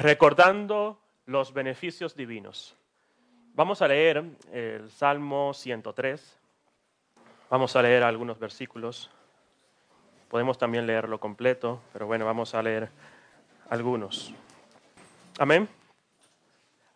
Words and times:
recordando 0.00 0.98
los 1.26 1.52
beneficios 1.52 2.14
divinos. 2.14 2.74
Vamos 3.52 3.82
a 3.82 3.88
leer 3.88 4.24
el 4.50 4.90
Salmo 4.90 5.52
103. 5.52 6.38
Vamos 7.50 7.76
a 7.76 7.82
leer 7.82 8.02
algunos 8.02 8.38
versículos. 8.38 9.10
Podemos 10.30 10.56
también 10.56 10.86
leerlo 10.86 11.20
completo, 11.20 11.82
pero 11.92 12.06
bueno, 12.06 12.24
vamos 12.24 12.54
a 12.54 12.62
leer 12.62 12.88
algunos. 13.68 14.32
Amén. 15.38 15.68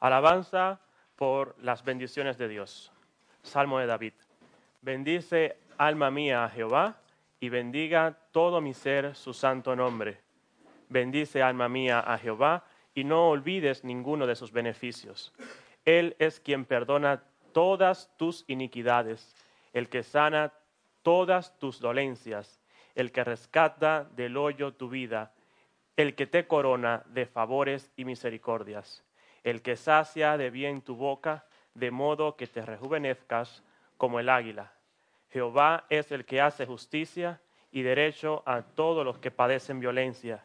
Alabanza 0.00 0.80
por 1.16 1.56
las 1.60 1.84
bendiciones 1.84 2.38
de 2.38 2.48
Dios. 2.48 2.90
Salmo 3.42 3.80
de 3.80 3.86
David. 3.86 4.14
Bendice 4.80 5.58
alma 5.76 6.10
mía 6.10 6.44
a 6.44 6.48
Jehová 6.48 6.96
y 7.38 7.50
bendiga 7.50 8.16
todo 8.32 8.62
mi 8.62 8.72
ser 8.72 9.14
su 9.14 9.34
santo 9.34 9.76
nombre. 9.76 10.22
Bendice 10.88 11.42
alma 11.42 11.68
mía 11.68 12.00
a 12.00 12.16
Jehová 12.16 12.64
y 12.94 13.04
no 13.04 13.28
olvides 13.28 13.84
ninguno 13.84 14.26
de 14.26 14.36
sus 14.36 14.52
beneficios. 14.52 15.32
Él 15.84 16.16
es 16.18 16.40
quien 16.40 16.64
perdona 16.64 17.22
todas 17.52 18.10
tus 18.16 18.44
iniquidades, 18.48 19.34
el 19.72 19.88
que 19.88 20.02
sana 20.02 20.52
todas 21.02 21.58
tus 21.58 21.80
dolencias, 21.80 22.60
el 22.94 23.12
que 23.12 23.24
rescata 23.24 24.04
del 24.16 24.36
hoyo 24.36 24.72
tu 24.72 24.88
vida, 24.88 25.32
el 25.96 26.14
que 26.14 26.26
te 26.26 26.46
corona 26.46 27.02
de 27.06 27.26
favores 27.26 27.92
y 27.96 28.04
misericordias, 28.04 29.04
el 29.42 29.62
que 29.62 29.76
sacia 29.76 30.36
de 30.36 30.50
bien 30.50 30.82
tu 30.82 30.96
boca, 30.96 31.46
de 31.74 31.90
modo 31.90 32.36
que 32.36 32.46
te 32.46 32.64
rejuvenezcas 32.64 33.62
como 33.96 34.20
el 34.20 34.28
águila. 34.28 34.72
Jehová 35.30 35.84
es 35.88 36.12
el 36.12 36.24
que 36.24 36.40
hace 36.40 36.66
justicia 36.66 37.40
y 37.72 37.82
derecho 37.82 38.42
a 38.46 38.62
todos 38.62 39.04
los 39.04 39.18
que 39.18 39.32
padecen 39.32 39.80
violencia. 39.80 40.44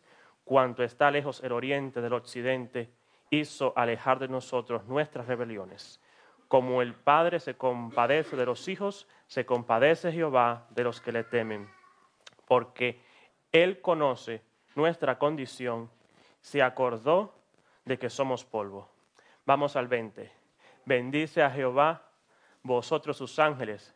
cuanto 0.43 0.83
está 0.83 1.11
lejos 1.11 1.41
el 1.43 1.51
oriente 1.51 2.01
del 2.01 2.13
occidente, 2.13 2.91
hizo 3.29 3.73
alejar 3.75 4.19
de 4.19 4.27
nosotros 4.27 4.85
nuestras 4.85 5.27
rebeliones. 5.27 6.01
Como 6.47 6.81
el 6.81 6.93
Padre 6.93 7.39
se 7.39 7.55
compadece 7.55 8.35
de 8.35 8.45
los 8.45 8.67
hijos, 8.67 9.07
se 9.27 9.45
compadece 9.45 10.11
Jehová 10.11 10.67
de 10.71 10.83
los 10.83 10.99
que 10.99 11.13
le 11.13 11.23
temen, 11.23 11.69
porque 12.45 13.01
Él 13.51 13.79
conoce 13.81 14.41
nuestra 14.75 15.17
condición, 15.17 15.89
se 16.41 16.61
acordó 16.61 17.33
de 17.85 17.97
que 17.97 18.09
somos 18.09 18.43
polvo. 18.43 18.89
Vamos 19.45 19.75
al 19.75 19.87
20. 19.87 20.31
Bendice 20.85 21.41
a 21.41 21.51
Jehová, 21.51 22.09
vosotros 22.63 23.17
sus 23.17 23.39
ángeles, 23.39 23.95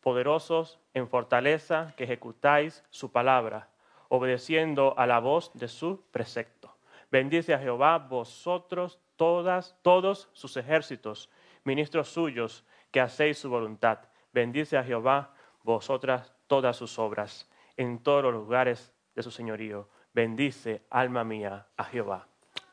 poderosos 0.00 0.80
en 0.94 1.08
fortaleza, 1.08 1.92
que 1.96 2.04
ejecutáis 2.04 2.82
su 2.90 3.12
palabra 3.12 3.69
obedeciendo 4.10 4.94
a 4.98 5.06
la 5.06 5.20
voz 5.20 5.52
de 5.54 5.68
su 5.68 6.04
precepto. 6.10 6.76
Bendice 7.10 7.54
a 7.54 7.58
Jehová 7.58 7.98
vosotros 7.98 9.00
todas, 9.16 9.76
todos 9.82 10.28
sus 10.32 10.56
ejércitos, 10.56 11.30
ministros 11.64 12.08
suyos, 12.08 12.64
que 12.90 13.00
hacéis 13.00 13.38
su 13.38 13.48
voluntad. 13.48 14.00
Bendice 14.32 14.76
a 14.76 14.84
Jehová 14.84 15.32
vosotras 15.62 16.34
todas 16.48 16.76
sus 16.76 16.98
obras, 16.98 17.48
en 17.76 18.00
todos 18.02 18.24
los 18.24 18.34
lugares 18.34 18.92
de 19.14 19.22
su 19.22 19.30
señorío. 19.30 19.88
Bendice, 20.12 20.82
alma 20.90 21.22
mía, 21.22 21.68
a 21.76 21.84
Jehová. 21.84 22.26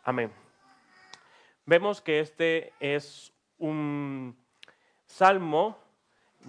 Amén. 0.04 0.32
Vemos 1.66 2.02
que 2.02 2.20
este 2.20 2.74
es 2.80 3.32
un 3.60 4.36
salmo 5.06 5.78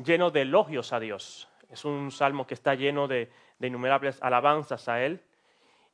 lleno 0.03 0.31
de 0.31 0.43
elogios 0.43 0.94
a 0.94 1.00
Dios. 1.00 1.48
Es 1.69 1.84
un 1.84 2.10
salmo 2.10 2.47
que 2.47 2.54
está 2.54 2.75
lleno 2.75 3.06
de, 3.06 3.31
de 3.58 3.69
innumerables 3.69 4.22
alabanzas 4.22 4.88
a 4.88 5.04
Él. 5.04 5.22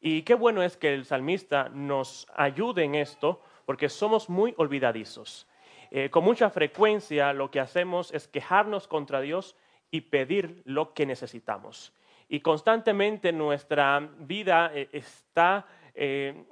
Y 0.00 0.22
qué 0.22 0.34
bueno 0.34 0.62
es 0.62 0.76
que 0.76 0.92
el 0.92 1.04
salmista 1.04 1.69
nos 1.70 2.26
ayude 2.34 2.84
en 2.84 2.94
esto, 2.94 3.41
porque 3.64 3.88
somos 3.88 4.28
muy 4.28 4.54
olvidadizos. 4.58 5.47
Eh, 5.91 6.10
con 6.10 6.24
mucha 6.24 6.50
frecuencia 6.50 7.32
lo 7.32 7.50
que 7.50 7.60
hacemos 7.60 8.12
es 8.12 8.28
quejarnos 8.28 8.88
contra 8.88 9.20
Dios 9.20 9.56
y 9.91 10.03
pedir 10.03 10.60
lo 10.64 10.92
que 10.92 11.06
necesitamos. 11.06 11.92
Y 12.28 12.41
constantemente 12.41 13.32
nuestra 13.32 14.00
vida 14.19 14.72
eh, 14.74 14.88
está 14.92 15.66
eh, 15.94 16.44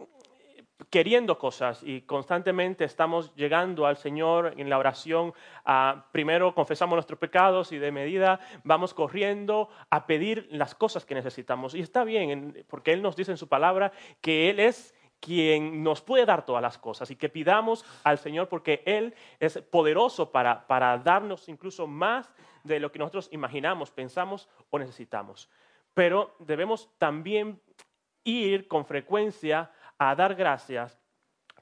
queriendo 0.90 1.38
cosas 1.38 1.82
y 1.82 2.02
constantemente 2.02 2.84
estamos 2.84 3.34
llegando 3.34 3.86
al 3.86 3.96
Señor 3.96 4.54
en 4.56 4.68
la 4.68 4.78
oración. 4.78 5.32
A, 5.64 6.06
primero 6.12 6.54
confesamos 6.54 6.96
nuestros 6.96 7.18
pecados 7.18 7.72
y 7.72 7.78
de 7.78 7.92
medida 7.92 8.40
vamos 8.64 8.94
corriendo 8.94 9.68
a 9.90 10.06
pedir 10.06 10.48
las 10.50 10.74
cosas 10.74 11.04
que 11.04 11.14
necesitamos. 11.14 11.74
Y 11.74 11.80
está 11.80 12.04
bien, 12.04 12.64
porque 12.68 12.92
Él 12.92 13.02
nos 13.02 13.16
dice 13.16 13.30
en 13.30 13.36
su 13.36 13.48
palabra 13.48 13.92
que 14.20 14.50
Él 14.50 14.60
es 14.60 14.94
quien 15.20 15.84
nos 15.84 16.02
puede 16.02 16.26
dar 16.26 16.44
todas 16.44 16.60
las 16.60 16.78
cosas 16.78 17.10
y 17.12 17.16
que 17.16 17.28
pidamos 17.28 17.84
al 18.02 18.18
Señor 18.18 18.48
porque 18.48 18.82
Él 18.84 19.14
es 19.38 19.58
poderoso 19.58 20.32
para, 20.32 20.66
para 20.66 20.98
darnos 20.98 21.48
incluso 21.48 21.86
más 21.86 22.28
de 22.64 22.80
lo 22.80 22.90
que 22.90 22.98
nosotros 22.98 23.28
imaginamos, 23.30 23.90
pensamos 23.92 24.48
o 24.70 24.78
necesitamos. 24.78 25.48
Pero 25.94 26.34
debemos 26.40 26.90
también 26.98 27.60
ir 28.24 28.68
con 28.68 28.84
frecuencia 28.84 29.70
a 30.10 30.14
dar 30.14 30.34
gracias 30.34 30.98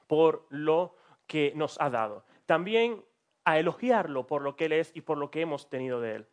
por 0.07 0.45
lo 0.49 0.95
que 1.27 1.53
nos 1.55 1.79
ha 1.79 1.89
dado. 1.89 2.25
También 2.45 3.03
a 3.45 3.59
elogiarlo 3.59 4.27
por 4.27 4.41
lo 4.41 4.55
que 4.55 4.65
Él 4.65 4.73
es 4.73 4.91
y 4.95 5.01
por 5.01 5.17
lo 5.17 5.31
que 5.31 5.41
hemos 5.41 5.69
tenido 5.69 6.01
de 6.01 6.15
Él. 6.15 6.27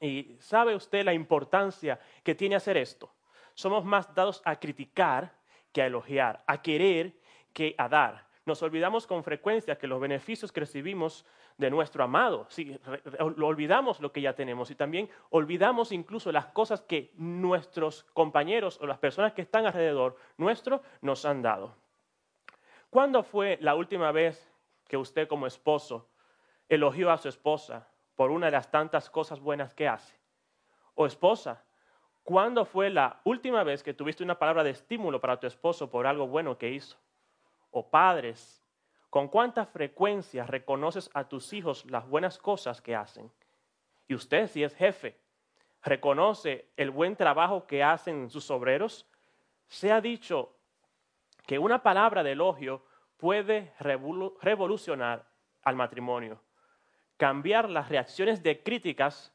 Y 0.00 0.36
sabe 0.40 0.74
usted 0.74 1.04
la 1.04 1.14
importancia 1.14 2.00
que 2.22 2.34
tiene 2.34 2.56
hacer 2.56 2.76
esto. 2.76 3.14
Somos 3.54 3.84
más 3.84 4.14
dados 4.14 4.42
a 4.44 4.56
criticar 4.58 5.34
que 5.72 5.82
a 5.82 5.86
elogiar, 5.86 6.42
a 6.46 6.62
querer 6.62 7.14
que 7.52 7.74
a 7.78 7.88
dar. 7.88 8.26
Nos 8.44 8.62
olvidamos 8.62 9.06
con 9.06 9.22
frecuencia 9.22 9.78
que 9.78 9.86
los 9.86 10.00
beneficios 10.00 10.50
que 10.50 10.60
recibimos 10.60 11.24
de 11.62 11.70
nuestro 11.70 12.04
amado, 12.04 12.46
sí, 12.50 12.78
olvidamos 13.18 14.00
lo 14.00 14.12
que 14.12 14.20
ya 14.20 14.34
tenemos 14.34 14.70
y 14.70 14.74
también 14.74 15.08
olvidamos 15.30 15.92
incluso 15.92 16.30
las 16.30 16.46
cosas 16.46 16.82
que 16.82 17.12
nuestros 17.16 18.04
compañeros 18.12 18.78
o 18.82 18.86
las 18.86 18.98
personas 18.98 19.32
que 19.32 19.42
están 19.42 19.64
alrededor 19.64 20.16
nuestro 20.36 20.82
nos 21.00 21.24
han 21.24 21.40
dado. 21.40 21.74
¿Cuándo 22.90 23.22
fue 23.22 23.56
la 23.62 23.74
última 23.74 24.12
vez 24.12 24.52
que 24.86 24.98
usted 24.98 25.26
como 25.26 25.46
esposo 25.46 26.10
elogió 26.68 27.10
a 27.10 27.16
su 27.16 27.28
esposa 27.28 27.88
por 28.16 28.30
una 28.30 28.46
de 28.46 28.52
las 28.52 28.70
tantas 28.70 29.08
cosas 29.08 29.40
buenas 29.40 29.72
que 29.72 29.88
hace? 29.88 30.14
O 30.94 31.06
esposa, 31.06 31.64
¿cuándo 32.22 32.66
fue 32.66 32.90
la 32.90 33.20
última 33.24 33.64
vez 33.64 33.82
que 33.82 33.94
tuviste 33.94 34.22
una 34.22 34.38
palabra 34.38 34.62
de 34.62 34.70
estímulo 34.70 35.20
para 35.20 35.40
tu 35.40 35.46
esposo 35.46 35.90
por 35.90 36.06
algo 36.06 36.26
bueno 36.26 36.58
que 36.58 36.70
hizo? 36.70 36.98
O 37.70 37.88
padres, 37.88 38.61
¿Con 39.12 39.28
cuánta 39.28 39.66
frecuencia 39.66 40.46
reconoces 40.46 41.10
a 41.12 41.28
tus 41.28 41.52
hijos 41.52 41.84
las 41.84 42.08
buenas 42.08 42.38
cosas 42.38 42.80
que 42.80 42.96
hacen? 42.96 43.30
Y 44.08 44.14
usted, 44.14 44.46
si 44.46 44.64
es 44.64 44.74
jefe, 44.74 45.20
reconoce 45.82 46.70
el 46.78 46.90
buen 46.90 47.14
trabajo 47.14 47.66
que 47.66 47.82
hacen 47.82 48.30
sus 48.30 48.50
obreros. 48.50 49.06
Se 49.66 49.92
ha 49.92 50.00
dicho 50.00 50.56
que 51.46 51.58
una 51.58 51.82
palabra 51.82 52.22
de 52.22 52.32
elogio 52.32 52.86
puede 53.18 53.74
revolucionar 53.80 55.28
al 55.62 55.76
matrimonio. 55.76 56.42
Cambiar 57.18 57.68
las 57.68 57.90
reacciones 57.90 58.42
de 58.42 58.62
críticas 58.62 59.30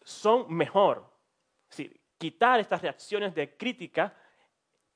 son 0.00 0.50
mejor. 0.50 1.12
quitar 2.16 2.60
estas 2.60 2.80
reacciones 2.80 3.34
de 3.34 3.58
crítica 3.58 4.16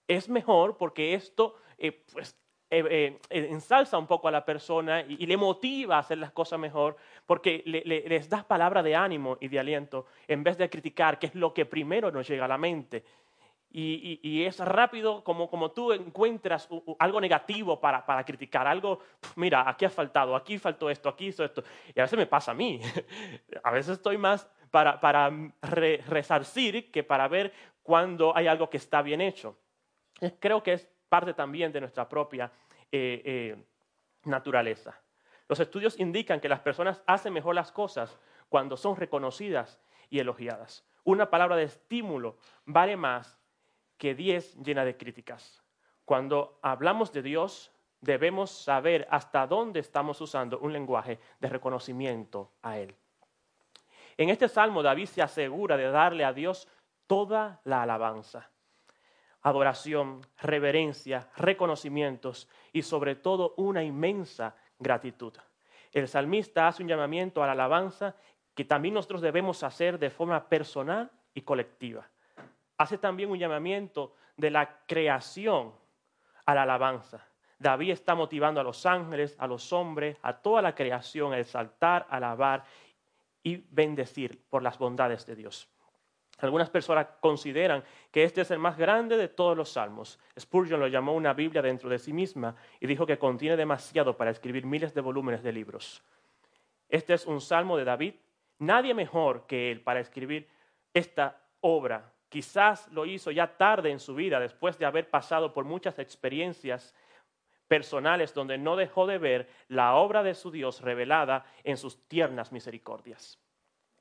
es 0.08 0.26
mejor 0.26 0.78
porque 0.78 1.12
esto 1.12 1.56
eh, 1.76 1.92
pues, 2.14 2.34
eh, 2.68 2.84
eh, 2.90 3.20
eh, 3.30 3.48
ensalza 3.50 3.96
un 3.96 4.08
poco 4.08 4.26
a 4.26 4.32
la 4.32 4.44
persona 4.44 5.00
y, 5.02 5.24
le 5.24 5.36
motiva 5.36 5.96
a 5.96 5.98
hacer 6.00 6.18
las 6.18 6.32
cosas 6.32 6.58
mejor 6.58 6.96
porque 7.24 7.62
le, 7.64 7.84
les 7.84 8.28
das 8.28 8.44
palabra 8.44 8.82
de 8.82 8.96
ánimo 8.96 9.38
y 9.40 9.46
de 9.46 9.60
aliento 9.60 10.06
en 10.26 10.42
vez 10.42 10.58
de 10.58 10.68
criticar, 10.68 11.16
que 11.18 11.26
es 11.26 11.34
lo 11.36 11.54
que 11.54 11.64
primero 11.64 12.10
nos 12.10 12.26
llega 12.26 12.44
a 12.44 12.48
la 12.48 12.58
mente. 12.58 13.04
Y, 13.70 14.42
es 14.42 14.58
rápido 14.58 15.22
como, 15.22 15.50
como 15.50 15.70
tú 15.70 15.92
encuentras 15.92 16.68
algo 16.98 17.20
negativo 17.20 17.78
para, 17.78 18.06
para 18.06 18.24
criticar, 18.24 18.66
algo, 18.66 19.00
mira, 19.34 19.68
aquí 19.68 19.84
ha 19.84 19.90
faltado, 19.90 20.34
aquí 20.34 20.56
faltó 20.56 20.88
esto, 20.88 21.10
aquí 21.10 21.26
hizo 21.26 21.44
esto. 21.44 21.62
Y 21.94 22.00
a 22.00 22.04
veces 22.04 22.18
me 22.18 22.26
pasa 22.26 22.52
a 22.52 22.54
mí. 22.54 22.80
a 23.62 23.70
veces 23.70 23.98
estoy 23.98 24.16
más 24.16 24.48
para, 24.70 24.98
para 24.98 25.30
resarcir 25.60 26.90
que 26.90 27.04
para 27.04 27.28
ver 27.28 27.52
cuando 27.82 28.34
hay 28.34 28.46
algo 28.46 28.70
que 28.70 28.78
está 28.78 29.02
bien 29.02 29.20
hecho. 29.20 29.58
Creo 30.40 30.62
que 30.62 30.72
es 30.72 30.88
parte 31.08 31.34
también 31.34 31.72
de 31.72 31.80
nuestra 31.80 32.08
propia 32.08 32.50
eh, 32.92 33.22
eh, 33.24 33.64
naturaleza. 34.24 35.00
Los 35.48 35.60
estudios 35.60 35.98
indican 35.98 36.40
que 36.40 36.48
las 36.48 36.60
personas 36.60 37.02
hacen 37.06 37.32
mejor 37.32 37.54
las 37.54 37.72
cosas 37.72 38.18
cuando 38.48 38.76
son 38.76 38.96
reconocidas 38.96 39.80
y 40.10 40.18
elogiadas. 40.18 40.84
Una 41.04 41.30
palabra 41.30 41.56
de 41.56 41.64
estímulo 41.64 42.38
vale 42.64 42.96
más 42.96 43.38
que 43.96 44.14
diez 44.14 44.56
llenas 44.56 44.84
de 44.84 44.96
críticas. 44.96 45.62
Cuando 46.04 46.58
hablamos 46.62 47.12
de 47.12 47.22
Dios, 47.22 47.72
debemos 48.00 48.50
saber 48.50 49.06
hasta 49.10 49.46
dónde 49.46 49.80
estamos 49.80 50.20
usando 50.20 50.58
un 50.58 50.72
lenguaje 50.72 51.18
de 51.40 51.48
reconocimiento 51.48 52.52
a 52.62 52.78
Él. 52.78 52.94
En 54.16 54.30
este 54.30 54.48
salmo 54.48 54.82
David 54.82 55.06
se 55.06 55.22
asegura 55.22 55.76
de 55.76 55.90
darle 55.90 56.24
a 56.24 56.32
Dios 56.32 56.68
toda 57.06 57.60
la 57.64 57.82
alabanza, 57.82 58.50
adoración, 59.46 60.26
reverencia, 60.42 61.28
reconocimientos 61.36 62.48
y 62.72 62.82
sobre 62.82 63.14
todo 63.14 63.54
una 63.56 63.84
inmensa 63.84 64.56
gratitud. 64.76 65.32
El 65.92 66.08
salmista 66.08 66.66
hace 66.66 66.82
un 66.82 66.88
llamamiento 66.88 67.44
a 67.44 67.46
la 67.46 67.52
alabanza 67.52 68.16
que 68.56 68.64
también 68.64 68.94
nosotros 68.94 69.20
debemos 69.20 69.62
hacer 69.62 70.00
de 70.00 70.10
forma 70.10 70.48
personal 70.48 71.12
y 71.32 71.42
colectiva. 71.42 72.08
Hace 72.76 72.98
también 72.98 73.30
un 73.30 73.38
llamamiento 73.38 74.16
de 74.36 74.50
la 74.50 74.80
creación 74.84 75.72
a 76.44 76.52
la 76.52 76.64
alabanza. 76.64 77.24
David 77.56 77.92
está 77.92 78.16
motivando 78.16 78.60
a 78.60 78.64
los 78.64 78.84
ángeles, 78.84 79.36
a 79.38 79.46
los 79.46 79.72
hombres, 79.72 80.18
a 80.22 80.38
toda 80.38 80.60
la 80.60 80.74
creación 80.74 81.32
a 81.32 81.38
exaltar, 81.38 82.04
alabar 82.10 82.64
y 83.44 83.64
bendecir 83.70 84.42
por 84.50 84.64
las 84.64 84.76
bondades 84.76 85.24
de 85.24 85.36
Dios. 85.36 85.68
Algunas 86.38 86.68
personas 86.68 87.06
consideran 87.20 87.82
que 88.10 88.24
este 88.24 88.42
es 88.42 88.50
el 88.50 88.58
más 88.58 88.76
grande 88.76 89.16
de 89.16 89.28
todos 89.28 89.56
los 89.56 89.70
salmos. 89.70 90.18
Spurgeon 90.38 90.80
lo 90.80 90.86
llamó 90.86 91.14
una 91.14 91.32
Biblia 91.32 91.62
dentro 91.62 91.88
de 91.88 91.98
sí 91.98 92.12
misma 92.12 92.54
y 92.78 92.86
dijo 92.86 93.06
que 93.06 93.18
contiene 93.18 93.56
demasiado 93.56 94.16
para 94.16 94.30
escribir 94.30 94.66
miles 94.66 94.92
de 94.92 95.00
volúmenes 95.00 95.42
de 95.42 95.52
libros. 95.52 96.02
Este 96.88 97.14
es 97.14 97.26
un 97.26 97.40
salmo 97.40 97.78
de 97.78 97.84
David. 97.84 98.14
Nadie 98.58 98.92
mejor 98.92 99.46
que 99.46 99.70
él 99.72 99.80
para 99.80 100.00
escribir 100.00 100.48
esta 100.92 101.40
obra. 101.60 102.12
Quizás 102.28 102.88
lo 102.92 103.06
hizo 103.06 103.30
ya 103.30 103.56
tarde 103.56 103.90
en 103.90 104.00
su 104.00 104.14
vida, 104.14 104.38
después 104.38 104.78
de 104.78 104.84
haber 104.84 105.08
pasado 105.08 105.54
por 105.54 105.64
muchas 105.64 105.98
experiencias 105.98 106.94
personales 107.66 108.34
donde 108.34 108.58
no 108.58 108.76
dejó 108.76 109.06
de 109.06 109.18
ver 109.18 109.48
la 109.68 109.94
obra 109.94 110.22
de 110.22 110.34
su 110.34 110.50
Dios 110.50 110.82
revelada 110.82 111.46
en 111.64 111.76
sus 111.76 112.06
tiernas 112.08 112.52
misericordias. 112.52 113.40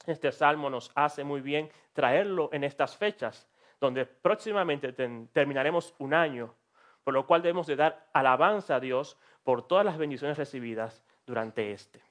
Este 0.07 0.31
salmo 0.31 0.69
nos 0.69 0.91
hace 0.95 1.23
muy 1.23 1.41
bien 1.41 1.69
traerlo 1.93 2.49
en 2.53 2.63
estas 2.63 2.95
fechas, 2.95 3.47
donde 3.79 4.05
próximamente 4.05 4.93
terminaremos 5.33 5.95
un 5.99 6.13
año, 6.13 6.55
por 7.03 7.13
lo 7.13 7.25
cual 7.25 7.41
debemos 7.41 7.67
de 7.67 7.75
dar 7.75 8.07
alabanza 8.13 8.75
a 8.75 8.79
Dios 8.79 9.17
por 9.43 9.67
todas 9.67 9.85
las 9.85 9.97
bendiciones 9.97 10.37
recibidas 10.37 11.03
durante 11.25 11.71
este. 11.71 12.01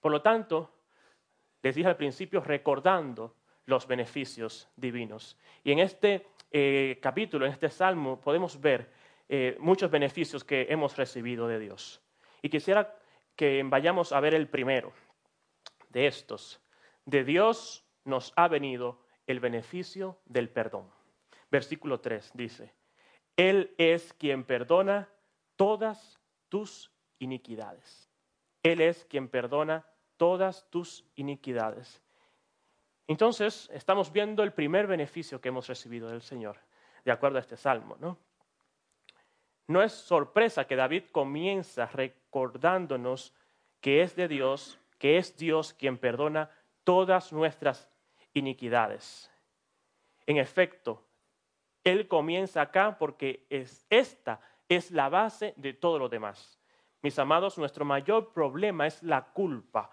Por 0.00 0.12
lo 0.12 0.22
tanto, 0.22 0.70
les 1.62 1.74
dije 1.74 1.88
al 1.88 1.96
principio 1.96 2.40
recordando 2.40 3.34
los 3.66 3.86
beneficios 3.86 4.68
divinos. 4.76 5.38
Y 5.62 5.72
en 5.72 5.78
este 5.78 6.26
eh, 6.50 6.98
capítulo, 7.00 7.46
en 7.46 7.52
este 7.52 7.70
salmo, 7.70 8.20
podemos 8.20 8.60
ver 8.60 8.90
eh, 9.28 9.56
muchos 9.58 9.90
beneficios 9.90 10.44
que 10.44 10.66
hemos 10.68 10.96
recibido 10.96 11.48
de 11.48 11.58
Dios. 11.58 12.02
Y 12.42 12.50
quisiera 12.50 12.94
que 13.34 13.62
vayamos 13.64 14.12
a 14.12 14.20
ver 14.20 14.34
el 14.34 14.48
primero 14.48 14.92
de 15.88 16.06
estos, 16.06 16.60
de 17.06 17.24
Dios 17.24 17.84
nos 18.04 18.32
ha 18.36 18.48
venido 18.48 19.00
el 19.26 19.40
beneficio 19.40 20.18
del 20.26 20.48
perdón. 20.50 20.90
Versículo 21.50 22.00
3 22.00 22.32
dice, 22.34 22.74
Él 23.36 23.74
es 23.78 24.12
quien 24.14 24.44
perdona 24.44 25.08
todas 25.56 26.20
tus 26.48 26.90
iniquidades. 27.18 28.10
Él 28.62 28.80
es 28.80 29.04
quien 29.04 29.28
perdona 29.28 29.86
todas 30.16 30.68
tus 30.70 31.04
iniquidades. 31.16 32.02
Entonces, 33.06 33.68
estamos 33.72 34.12
viendo 34.12 34.42
el 34.42 34.52
primer 34.52 34.86
beneficio 34.86 35.40
que 35.40 35.48
hemos 35.48 35.68
recibido 35.68 36.08
del 36.08 36.22
Señor, 36.22 36.58
de 37.04 37.12
acuerdo 37.12 37.36
a 37.36 37.42
este 37.42 37.56
salmo, 37.56 37.96
¿no? 38.00 38.18
No 39.66 39.82
es 39.82 39.92
sorpresa 39.92 40.66
que 40.66 40.76
David 40.76 41.04
comienza 41.10 41.86
recordándonos 41.86 43.34
que 43.80 44.02
es 44.02 44.14
de 44.16 44.28
Dios, 44.28 44.78
que 44.98 45.18
es 45.18 45.36
Dios 45.36 45.74
quien 45.74 45.98
perdona 45.98 46.50
todas 46.84 47.32
nuestras 47.32 47.90
iniquidades. 48.34 49.30
En 50.26 50.36
efecto, 50.36 51.02
Él 51.82 52.08
comienza 52.08 52.62
acá 52.62 52.96
porque 52.98 53.46
es, 53.50 53.86
esta 53.90 54.40
es 54.68 54.90
la 54.90 55.08
base 55.08 55.54
de 55.56 55.72
todo 55.74 55.98
lo 55.98 56.08
demás. 56.08 56.58
Mis 57.02 57.18
amados, 57.18 57.58
nuestro 57.58 57.84
mayor 57.84 58.32
problema 58.32 58.86
es 58.86 59.02
la 59.02 59.32
culpa 59.32 59.90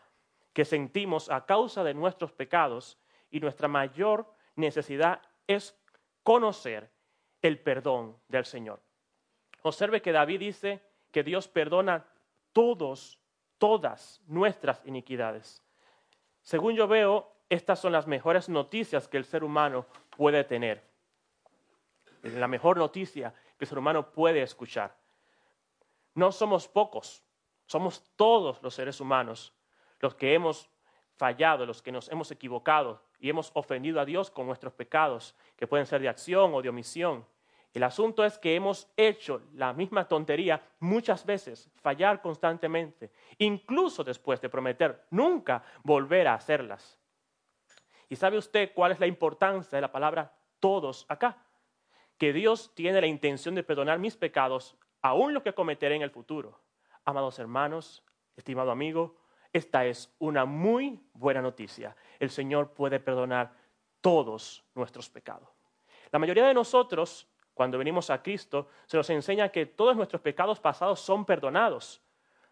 que 0.54 0.66
sentimos 0.66 1.30
a 1.30 1.46
causa 1.46 1.84
de 1.84 1.94
nuestros 1.94 2.32
pecados 2.32 2.98
y 3.30 3.40
nuestra 3.40 3.68
mayor 3.68 4.34
necesidad 4.56 5.22
es 5.48 5.78
conocer 6.24 6.92
el 7.42 7.60
perdón 7.60 8.18
del 8.28 8.46
Señor. 8.46 8.82
Observe 9.64 10.02
que 10.02 10.12
David 10.12 10.40
dice 10.40 10.82
que 11.12 11.24
Dios 11.24 11.48
perdona 11.48 12.06
todos, 12.54 13.20
todas 13.58 14.22
nuestras 14.28 14.82
iniquidades. 14.86 15.64
Según 16.42 16.76
yo 16.76 16.88
veo, 16.88 17.32
estas 17.50 17.80
son 17.80 17.92
las 17.92 18.08
mejores 18.08 18.50
noticias 18.50 19.08
que 19.08 19.18
el 19.18 19.26
ser 19.26 19.44
humano 19.44 19.86
puede 20.16 20.44
tener. 20.44 20.84
La 22.24 22.48
mejor 22.48 22.78
noticia 22.78 23.34
que 23.58 23.66
el 23.66 23.68
ser 23.68 23.78
humano 23.78 24.12
puede 24.12 24.42
escuchar. 24.42 24.96
No 26.14 26.32
somos 26.32 26.68
pocos, 26.68 27.24
somos 27.66 28.04
todos 28.16 28.62
los 28.62 28.74
seres 28.74 29.00
humanos 29.00 29.54
los 30.02 30.16
que 30.16 30.34
hemos 30.34 30.70
fallado, 31.16 31.66
los 31.66 31.82
que 31.82 31.92
nos 31.92 32.10
hemos 32.10 32.32
equivocado 32.32 33.02
y 33.20 33.30
hemos 33.30 33.52
ofendido 33.54 34.00
a 34.02 34.06
Dios 34.06 34.32
con 34.32 34.48
nuestros 34.48 34.74
pecados, 34.74 35.36
que 35.56 35.68
pueden 35.68 35.86
ser 35.86 36.02
de 36.02 36.10
acción 36.10 36.54
o 36.54 36.62
de 36.62 36.70
omisión. 36.70 37.26
El 37.74 37.84
asunto 37.84 38.26
es 38.26 38.38
que 38.38 38.56
hemos 38.56 38.92
hecho 38.98 39.44
la 39.54 39.72
misma 39.72 40.08
tontería 40.08 40.62
muchas 40.80 41.26
veces, 41.26 41.72
fallar 41.76 42.22
constantemente, 42.22 43.12
incluso 43.38 44.04
después 44.04 44.42
de 44.42 44.50
prometer 44.50 45.06
nunca 45.10 45.64
volver 45.84 46.28
a 46.28 46.34
hacerlas. 46.34 47.00
¿Y 48.10 48.18
sabe 48.18 48.38
usted 48.38 48.74
cuál 48.74 48.92
es 48.92 49.00
la 49.00 49.08
importancia 49.08 49.78
de 49.78 49.82
la 49.82 49.92
palabra 49.92 50.34
todos 50.60 51.06
acá? 51.08 51.46
Que 52.18 52.34
Dios 52.34 52.76
tiene 52.76 53.00
la 53.00 53.08
intención 53.08 53.56
de 53.56 53.64
perdonar 53.64 54.00
mis 54.00 54.18
pecados, 54.18 54.76
aún 55.02 55.34
lo 55.34 55.42
que 55.42 55.54
cometeré 55.54 55.96
en 55.96 56.02
el 56.02 56.12
futuro. 56.12 56.60
Amados 57.06 57.40
hermanos, 57.40 58.04
estimado 58.36 58.70
amigo, 58.70 59.16
esta 59.54 59.86
es 59.86 60.14
una 60.20 60.44
muy 60.44 61.02
buena 61.14 61.42
noticia. 61.42 61.96
El 62.20 62.30
Señor 62.30 62.74
puede 62.74 63.00
perdonar 63.00 63.56
todos 64.02 64.66
nuestros 64.76 65.10
pecados. 65.10 65.48
La 66.12 66.20
mayoría 66.20 66.46
de 66.46 66.54
nosotros 66.54 67.31
cuando 67.54 67.78
venimos 67.78 68.10
a 68.10 68.22
Cristo, 68.22 68.70
se 68.86 68.98
nos 68.98 69.10
enseña 69.10 69.50
que 69.50 69.66
todos 69.66 69.96
nuestros 69.96 70.22
pecados 70.22 70.60
pasados 70.60 71.00
son 71.00 71.26
perdonados. 71.26 72.02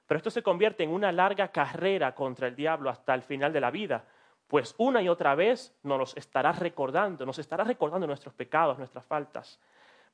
Pero 0.06 0.18
esto 0.18 0.30
se 0.30 0.44
convierte 0.44 0.84
en 0.84 0.90
una 0.90 1.12
larga 1.12 1.50
carrera 1.50 2.14
contra 2.16 2.48
el 2.48 2.56
diablo 2.56 2.90
hasta 2.90 3.14
el 3.14 3.22
final 3.22 3.54
de 3.54 3.62
la 3.62 3.72
vida, 3.72 4.06
pues 4.48 4.74
una 4.78 5.02
y 5.02 5.10
otra 5.10 5.36
vez 5.36 5.78
nos 5.84 6.00
los 6.00 6.18
estará 6.18 6.52
recordando, 6.52 7.26
nos 7.26 7.38
estará 7.38 7.64
recordando 7.64 8.08
nuestros 8.08 8.34
pecados, 8.34 8.80
nuestras 8.80 9.06
faltas. 9.06 9.60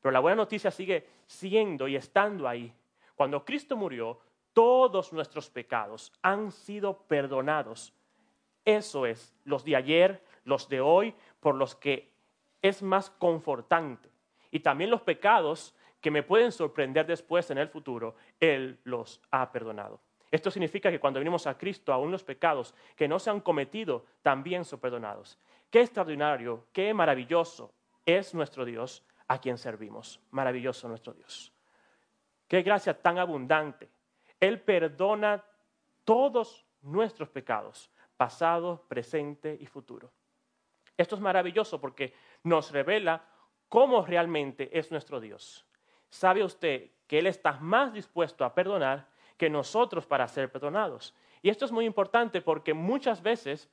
Pero 0.02 0.12
la 0.12 0.20
buena 0.20 0.36
noticia 0.36 0.72
sigue 0.72 1.08
siendo 1.26 1.88
y 1.88 1.96
estando 1.96 2.48
ahí. 2.48 2.74
Cuando 3.16 3.46
Cristo 3.46 3.78
murió, 3.78 4.20
todos 4.52 5.14
nuestros 5.14 5.50
pecados 5.50 6.12
han 6.22 6.52
sido 6.52 7.00
perdonados. 7.08 7.94
Eso 8.66 9.06
es, 9.06 9.34
los 9.46 9.64
de 9.64 9.78
ayer, 9.78 10.24
los 10.44 10.68
de 10.68 10.82
hoy, 10.82 11.16
por 11.40 11.56
los 11.56 11.76
que 11.76 12.12
es 12.62 12.84
más 12.84 13.10
confortante 13.10 14.15
y 14.56 14.62
también 14.62 14.90
los 14.90 15.02
pecados 15.02 15.76
que 16.00 16.10
me 16.10 16.24
pueden 16.24 16.50
sorprender 16.50 17.06
después 17.06 17.52
en 17.52 17.58
el 17.58 17.68
futuro, 17.68 18.16
Él 18.40 18.80
los 18.86 19.22
ha 19.30 19.52
perdonado. 19.52 20.00
Esto 20.32 20.50
significa 20.50 20.90
que 20.90 21.02
cuando 21.02 21.20
venimos 21.20 21.46
a 21.46 21.58
Cristo, 21.58 21.92
aún 21.92 22.10
los 22.10 22.24
pecados 22.24 22.74
que 22.96 23.06
no 23.06 23.20
se 23.20 23.30
han 23.30 23.42
cometido 23.42 24.06
también 24.22 24.64
son 24.64 24.80
perdonados. 24.80 25.38
Qué 25.70 25.82
extraordinario, 25.82 26.68
qué 26.72 26.94
maravilloso 26.94 27.74
es 28.06 28.34
nuestro 28.34 28.64
Dios 28.64 29.04
a 29.28 29.40
quien 29.40 29.58
servimos. 29.58 30.22
Maravilloso 30.32 30.88
nuestro 30.88 31.12
Dios. 31.12 31.52
Qué 32.48 32.62
gracia 32.62 32.98
tan 32.98 33.18
abundante. 33.18 33.90
Él 34.40 34.62
perdona 34.62 35.44
todos 36.06 36.66
nuestros 36.82 37.28
pecados, 37.28 37.92
pasado, 38.16 38.86
presente 38.88 39.58
y 39.60 39.66
futuro. 39.66 40.14
Esto 40.96 41.16
es 41.16 41.22
maravilloso 41.22 41.82
porque 41.82 42.14
nos 42.44 42.72
revela 42.72 43.35
cómo 43.70 44.06
realmente 44.06 44.78
es 44.78 44.92
nuestro 44.92 45.20
Dios. 45.20 45.66
¿Sabe 46.10 46.44
usted 46.44 46.92
que 47.08 47.20
Él 47.20 47.28
está 47.28 47.54
más 47.54 47.94
dispuesto 47.94 48.46
a 48.46 48.54
perdonar 48.54 49.08
que 49.38 49.50
nosotros 49.50 50.06
para 50.06 50.28
ser 50.28 50.52
perdonados? 50.52 51.14
Y 51.42 51.50
esto 51.50 51.66
es 51.66 51.72
muy 51.72 51.86
importante 51.86 52.42
porque 52.42 52.74
muchas 52.74 53.22
veces 53.22 53.70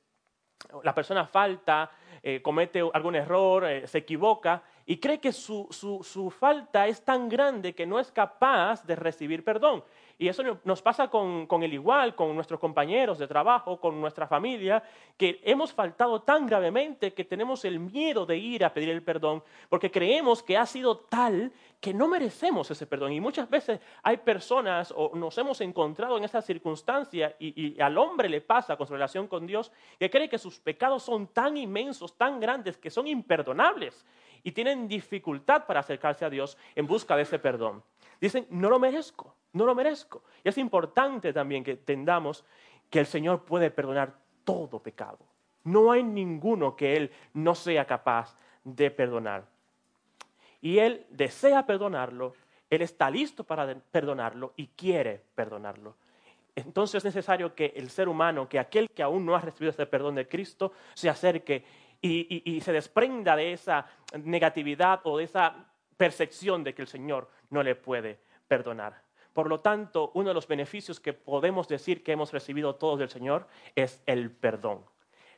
la 0.83 0.93
persona 0.93 1.25
falta, 1.25 1.91
eh, 2.21 2.41
comete 2.41 2.81
algún 2.93 3.15
error, 3.15 3.65
eh, 3.65 3.87
se 3.87 3.99
equivoca 3.99 4.63
y 4.85 4.97
cree 4.97 5.19
que 5.19 5.31
su, 5.31 5.67
su, 5.71 6.29
falta 6.29 6.87
es 6.87 7.03
tan 7.03 7.29
grande 7.29 7.73
que 7.73 7.85
no 7.85 7.99
es 7.99 8.11
capaz 8.11 8.85
de 8.85 8.95
recibir 8.95 9.43
perdón. 9.43 9.83
Y 10.17 10.27
eso 10.27 10.43
nos 10.63 10.81
pasa 10.81 11.09
con, 11.09 11.47
con, 11.47 11.63
el 11.63 11.73
igual, 11.73 12.15
con 12.15 12.33
nuestros 12.35 12.59
compañeros 12.59 13.17
de 13.17 13.27
trabajo, 13.27 13.79
con 13.79 13.99
nuestra 13.99 14.27
familia, 14.27 14.83
que 15.17 15.41
hemos 15.43 15.73
faltado 15.73 16.21
tan 16.21 16.45
gravemente 16.45 17.13
que 17.13 17.25
tenemos 17.25 17.65
el 17.65 17.79
miedo 17.79 18.25
de 18.25 18.37
ir 18.37 18.63
a 18.63 18.73
pedir 18.73 18.89
el 18.89 19.01
perdón, 19.01 19.43
porque 19.69 19.91
creemos 19.91 20.43
que 20.43 20.57
ha 20.57 20.65
sido 20.65 20.97
tal 20.97 21.51
que 21.79 21.93
no 21.93 22.07
merecemos 22.07 22.69
ese 22.71 22.85
perdón. 22.85 23.11
Y 23.11 23.19
muchas 23.19 23.49
veces 23.49 23.79
hay 24.03 24.17
personas 24.17 24.93
o 24.95 25.11
nos 25.15 25.37
hemos 25.37 25.59
encontrado 25.61 26.17
en 26.17 26.23
esa 26.23 26.41
circunstancia 26.41 27.35
y, 27.39 27.75
y 27.75 27.81
al 27.81 27.97
hombre 27.97 28.29
le 28.29 28.41
pasa 28.41 28.77
con 28.77 28.87
su 28.87 28.93
relación 28.93 29.27
con 29.27 29.47
Dios, 29.47 29.71
que 29.99 30.09
cree 30.09 30.29
que 30.29 30.37
sus 30.37 30.59
pecados 30.59 31.03
son 31.03 31.27
tan 31.27 31.57
inmensos, 31.57 32.15
tan 32.15 32.39
grandes, 32.39 32.77
que 32.77 32.89
son 32.89 33.07
imperdonables 33.07 34.05
y 34.43 34.51
tienen 34.51 34.87
dificultad 34.87 35.65
para 35.65 35.79
acercarse 35.79 36.25
a 36.25 36.29
Dios 36.29 36.57
en 36.75 36.85
busca 36.85 37.15
de 37.15 37.23
ese 37.23 37.39
perdón. 37.39 37.83
Dicen, 38.19 38.45
no 38.49 38.69
lo 38.69 38.77
merezco, 38.77 39.35
no 39.53 39.65
lo 39.65 39.75
merezco. 39.75 40.23
Y 40.43 40.49
es 40.49 40.57
importante 40.57 41.31
también 41.31 41.63
que 41.63 41.71
entendamos 41.71 42.43
que 42.89 42.99
el 42.99 43.05
Señor 43.05 43.43
puede 43.45 43.71
perdonar 43.71 44.13
todo 44.43 44.79
pecado. 44.79 45.19
No 45.63 45.91
hay 45.91 46.03
ninguno 46.03 46.75
que 46.75 46.97
Él 46.97 47.11
no 47.33 47.55
sea 47.55 47.85
capaz 47.85 48.35
de 48.63 48.91
perdonar. 48.91 49.45
Y 50.61 50.79
Él 50.79 51.05
desea 51.09 51.65
perdonarlo, 51.65 52.35
Él 52.69 52.81
está 52.81 53.09
listo 53.09 53.43
para 53.43 53.75
perdonarlo 53.91 54.53
y 54.55 54.67
quiere 54.67 55.21
perdonarlo. 55.35 55.95
Entonces 56.55 56.99
es 56.99 57.05
necesario 57.05 57.55
que 57.55 57.73
el 57.75 57.89
ser 57.89 58.07
humano, 58.07 58.47
que 58.47 58.59
aquel 58.59 58.89
que 58.89 59.03
aún 59.03 59.25
no 59.25 59.35
ha 59.35 59.41
recibido 59.41 59.71
ese 59.71 59.85
perdón 59.85 60.15
de 60.15 60.27
Cristo, 60.27 60.73
se 60.93 61.09
acerque 61.09 61.65
y, 62.01 62.59
se 62.61 62.73
desprenda 62.73 63.35
de 63.35 63.53
esa 63.53 63.87
negatividad 64.23 64.99
o 65.03 65.17
de 65.17 65.23
esa 65.23 65.65
percepción 65.95 66.63
de 66.63 66.73
que 66.73 66.81
el 66.81 66.87
Señor 66.87 67.29
no 67.49 67.63
le 67.63 67.75
puede 67.75 68.19
perdonar. 68.47 69.02
Por 69.33 69.49
lo 69.49 69.59
tanto, 69.59 70.11
uno 70.13 70.29
de 70.29 70.33
los 70.35 70.47
beneficios 70.47 70.99
que 70.99 71.13
podemos 71.13 71.67
decir 71.67 72.03
que 72.03 72.11
hemos 72.11 72.31
recibido 72.31 72.75
todos 72.75 72.99
del 72.99 73.09
Señor 73.09 73.47
es 73.75 74.01
el 74.05 74.31
perdón. 74.31 74.85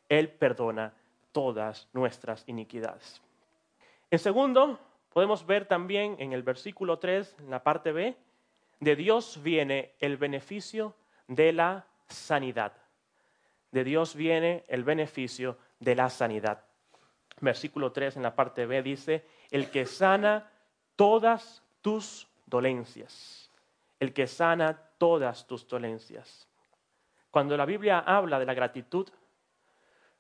Él 0.09 0.29
perdona 0.29 0.93
todas 1.31 1.87
nuestras 1.93 2.43
iniquidades. 2.47 3.21
En 4.11 4.19
segundo, 4.19 4.79
podemos 5.13 5.45
ver 5.45 5.65
también 5.65 6.17
en 6.19 6.33
el 6.33 6.43
versículo 6.43 6.99
3, 6.99 7.37
en 7.39 7.49
la 7.49 7.63
parte 7.63 7.91
B, 7.91 8.15
de 8.79 8.95
Dios 8.95 9.41
viene 9.41 9.93
el 9.99 10.17
beneficio 10.17 10.93
de 11.27 11.53
la 11.53 11.87
sanidad. 12.07 12.73
De 13.71 13.83
Dios 13.83 14.15
viene 14.15 14.63
el 14.67 14.83
beneficio 14.83 15.57
de 15.79 15.95
la 15.95 16.09
sanidad. 16.09 16.63
Versículo 17.39 17.91
3 17.91 18.17
en 18.17 18.23
la 18.23 18.35
parte 18.35 18.65
B 18.65 18.81
dice, 18.83 19.25
el 19.51 19.69
que 19.69 19.85
sana 19.85 20.51
todas 20.95 21.63
tus 21.81 22.27
dolencias. 22.45 23.44
El 24.05 24.13
que 24.13 24.27
sana 24.27 24.79
todas 24.99 25.47
tus 25.47 25.67
dolencias. 25.67 26.47
Cuando 27.31 27.57
la 27.57 27.65
Biblia 27.65 27.97
habla 27.97 28.37
de 28.37 28.45
la 28.45 28.53
gratitud, 28.53 29.09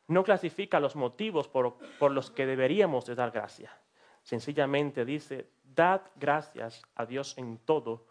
no 0.07 0.23
clasifica 0.23 0.79
los 0.79 0.95
motivos 0.95 1.47
por, 1.47 2.11
los 2.11 2.31
que 2.31 2.47
deberíamos 2.47 3.05
de 3.05 3.13
dar 3.13 3.29
gracia. 3.29 3.77
Sencillamente 4.23 5.05
dice, 5.05 5.51
dad 5.63 6.01
gracias 6.15 6.81
a 6.95 7.05
Dios 7.05 7.37
en 7.37 7.59
todo, 7.59 8.07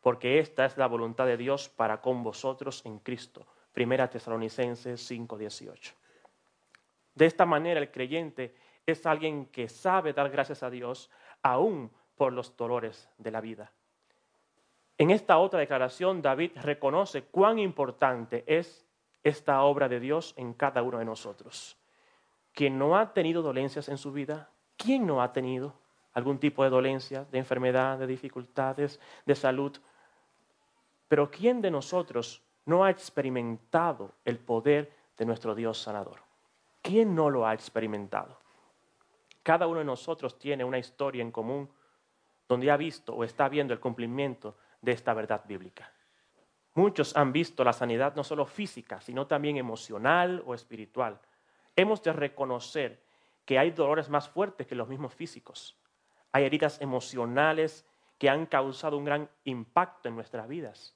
porque 0.00 0.40
esta 0.40 0.64
es 0.64 0.76
la 0.78 0.88
voluntad 0.88 1.26
de 1.26 1.36
Dios 1.36 1.68
para 1.68 2.00
con 2.00 2.24
vosotros 2.24 2.84
en 2.84 2.98
Cristo. 2.98 3.46
Primera 3.72 4.10
Tesalonicenses 4.10 5.08
5:18. 5.08 5.94
De 7.14 7.26
esta 7.26 7.46
manera 7.46 7.78
el 7.78 7.92
creyente 7.92 8.56
es 8.84 9.06
alguien 9.06 9.46
que 9.46 9.68
sabe 9.68 10.12
dar 10.12 10.28
gracias 10.28 10.64
a 10.64 10.70
Dios 10.70 11.08
aún 11.40 11.92
por 12.16 12.32
los 12.32 12.56
dolores 12.56 13.08
de 13.18 13.30
la 13.30 13.40
vida. 13.40 13.70
En 14.96 15.10
esta 15.10 15.38
otra 15.38 15.58
declaración, 15.58 16.22
David 16.22 16.52
reconoce 16.62 17.22
cuán 17.22 17.58
importante 17.58 18.44
es 18.46 18.86
esta 19.24 19.62
obra 19.62 19.88
de 19.88 19.98
Dios 19.98 20.34
en 20.36 20.52
cada 20.52 20.82
uno 20.82 20.98
de 20.98 21.04
nosotros. 21.04 21.76
Quien 22.52 22.78
no 22.78 22.96
ha 22.96 23.12
tenido 23.12 23.42
dolencias 23.42 23.88
en 23.88 23.98
su 23.98 24.12
vida, 24.12 24.50
¿quién 24.76 25.06
no 25.06 25.22
ha 25.22 25.32
tenido 25.32 25.74
algún 26.12 26.38
tipo 26.38 26.62
de 26.62 26.70
dolencia, 26.70 27.26
de 27.32 27.38
enfermedad, 27.38 27.98
de 27.98 28.06
dificultades, 28.06 29.00
de 29.26 29.34
salud? 29.34 29.76
Pero 31.08 31.30
¿quién 31.30 31.60
de 31.60 31.72
nosotros 31.72 32.42
no 32.64 32.84
ha 32.84 32.90
experimentado 32.90 34.12
el 34.24 34.38
poder 34.38 34.92
de 35.16 35.24
nuestro 35.24 35.56
Dios 35.56 35.78
sanador? 35.78 36.20
¿Quién 36.82 37.16
no 37.16 37.30
lo 37.30 37.46
ha 37.46 37.54
experimentado? 37.54 38.38
Cada 39.42 39.66
uno 39.66 39.80
de 39.80 39.84
nosotros 39.84 40.38
tiene 40.38 40.64
una 40.64 40.78
historia 40.78 41.22
en 41.22 41.32
común 41.32 41.68
donde 42.48 42.70
ha 42.70 42.76
visto 42.76 43.14
o 43.14 43.24
está 43.24 43.48
viendo 43.48 43.74
el 43.74 43.80
cumplimiento 43.80 44.56
de 44.84 44.92
esta 44.92 45.14
verdad 45.14 45.42
bíblica. 45.46 45.92
Muchos 46.74 47.16
han 47.16 47.32
visto 47.32 47.62
la 47.62 47.72
sanidad 47.72 48.14
no 48.16 48.24
solo 48.24 48.46
física, 48.46 49.00
sino 49.00 49.26
también 49.26 49.56
emocional 49.56 50.42
o 50.44 50.54
espiritual. 50.54 51.20
Hemos 51.76 52.02
de 52.02 52.12
reconocer 52.12 53.02
que 53.44 53.58
hay 53.58 53.70
dolores 53.70 54.08
más 54.08 54.28
fuertes 54.28 54.66
que 54.66 54.74
los 54.74 54.88
mismos 54.88 55.14
físicos. 55.14 55.76
Hay 56.32 56.44
heridas 56.44 56.80
emocionales 56.80 57.86
que 58.18 58.28
han 58.28 58.46
causado 58.46 58.96
un 58.96 59.04
gran 59.04 59.30
impacto 59.44 60.08
en 60.08 60.16
nuestras 60.16 60.48
vidas. 60.48 60.94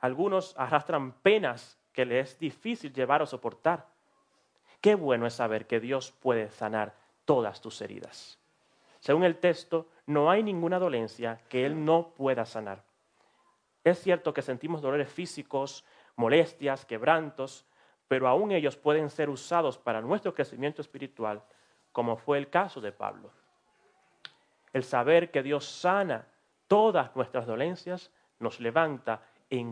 Algunos 0.00 0.54
arrastran 0.56 1.12
penas 1.12 1.78
que 1.92 2.04
les 2.04 2.32
es 2.32 2.38
difícil 2.38 2.92
llevar 2.92 3.22
o 3.22 3.26
soportar. 3.26 3.88
Qué 4.80 4.94
bueno 4.94 5.26
es 5.26 5.34
saber 5.34 5.66
que 5.66 5.80
Dios 5.80 6.12
puede 6.12 6.50
sanar 6.50 6.94
todas 7.24 7.60
tus 7.60 7.80
heridas. 7.80 8.38
Según 9.00 9.24
el 9.24 9.38
texto, 9.38 9.88
no 10.06 10.30
hay 10.30 10.42
ninguna 10.42 10.78
dolencia 10.78 11.40
que 11.48 11.66
Él 11.66 11.84
no 11.84 12.14
pueda 12.14 12.44
sanar. 12.44 12.84
Es 13.84 14.00
cierto 14.00 14.32
que 14.32 14.42
sentimos 14.42 14.80
dolores 14.80 15.12
físicos, 15.12 15.84
molestias, 16.16 16.86
quebrantos, 16.86 17.66
pero 18.08 18.26
aún 18.28 18.50
ellos 18.52 18.76
pueden 18.76 19.10
ser 19.10 19.28
usados 19.28 19.78
para 19.78 20.00
nuestro 20.00 20.34
crecimiento 20.34 20.80
espiritual, 20.80 21.42
como 21.92 22.16
fue 22.16 22.38
el 22.38 22.48
caso 22.48 22.80
de 22.80 22.92
Pablo. 22.92 23.30
El 24.72 24.84
saber 24.84 25.30
que 25.30 25.42
Dios 25.42 25.66
sana 25.66 26.26
todas 26.66 27.14
nuestras 27.14 27.46
dolencias 27.46 28.10
nos 28.38 28.58
levanta 28.58 29.22
en, 29.50 29.68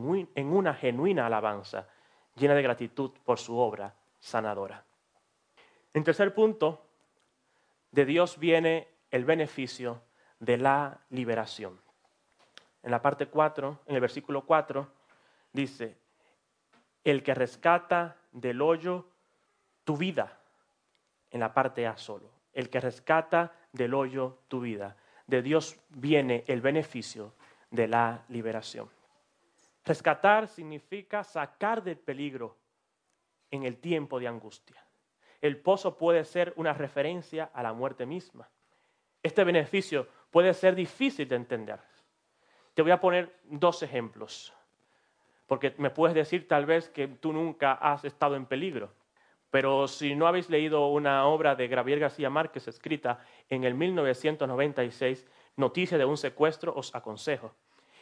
una 0.52 0.74
genuina 0.74 1.26
alabanza, 1.26 1.88
llena 2.36 2.54
de 2.54 2.62
gratitud 2.62 3.10
por 3.24 3.38
su 3.38 3.56
obra 3.58 3.94
sanadora. 4.20 4.84
En 5.94 6.04
tercer 6.04 6.34
punto, 6.34 6.86
de 7.90 8.04
Dios 8.04 8.38
viene 8.38 8.88
el 9.10 9.24
beneficio 9.24 10.02
de 10.38 10.58
la 10.58 11.00
liberación. 11.10 11.80
En 12.82 12.90
la 12.90 13.00
parte 13.00 13.26
4, 13.26 13.80
en 13.86 13.94
el 13.94 14.00
versículo 14.00 14.44
4, 14.44 14.88
dice, 15.52 15.96
el 17.04 17.22
que 17.22 17.34
rescata 17.34 18.16
del 18.32 18.60
hoyo 18.60 19.06
tu 19.84 19.96
vida, 19.96 20.38
en 21.30 21.40
la 21.40 21.54
parte 21.54 21.86
A 21.86 21.96
solo, 21.96 22.30
el 22.52 22.70
que 22.70 22.80
rescata 22.80 23.52
del 23.72 23.94
hoyo 23.94 24.38
tu 24.48 24.60
vida. 24.60 24.96
De 25.26 25.42
Dios 25.42 25.78
viene 25.90 26.44
el 26.46 26.60
beneficio 26.60 27.34
de 27.70 27.88
la 27.88 28.24
liberación. 28.28 28.90
Rescatar 29.84 30.48
significa 30.48 31.24
sacar 31.24 31.82
del 31.82 31.98
peligro 31.98 32.56
en 33.50 33.64
el 33.64 33.78
tiempo 33.78 34.20
de 34.20 34.28
angustia 34.28 34.82
el 35.42 35.56
pozo 35.56 35.98
puede 35.98 36.24
ser 36.24 36.54
una 36.56 36.72
referencia 36.72 37.50
a 37.52 37.62
la 37.62 37.72
muerte 37.72 38.06
misma. 38.06 38.48
Este 39.22 39.42
beneficio 39.44 40.08
puede 40.30 40.54
ser 40.54 40.74
difícil 40.74 41.28
de 41.28 41.36
entender. 41.36 41.80
Te 42.74 42.82
voy 42.82 42.90
a 42.90 43.00
poner 43.00 43.38
dos 43.44 43.82
ejemplos, 43.82 44.52
porque 45.46 45.74
me 45.78 45.90
puedes 45.90 46.14
decir 46.14 46.48
tal 46.48 46.66
vez 46.66 46.88
que 46.88 47.08
tú 47.08 47.32
nunca 47.32 47.72
has 47.74 48.04
estado 48.04 48.36
en 48.36 48.46
peligro, 48.46 48.92
pero 49.50 49.86
si 49.86 50.14
no 50.14 50.26
habéis 50.26 50.48
leído 50.48 50.86
una 50.88 51.26
obra 51.26 51.54
de 51.54 51.68
Gabriel 51.68 52.00
García 52.00 52.30
Márquez 52.30 52.68
escrita 52.68 53.20
en 53.50 53.64
el 53.64 53.74
1996, 53.74 55.26
Noticia 55.56 55.98
de 55.98 56.06
un 56.06 56.16
secuestro, 56.16 56.72
os 56.74 56.94
aconsejo. 56.94 57.54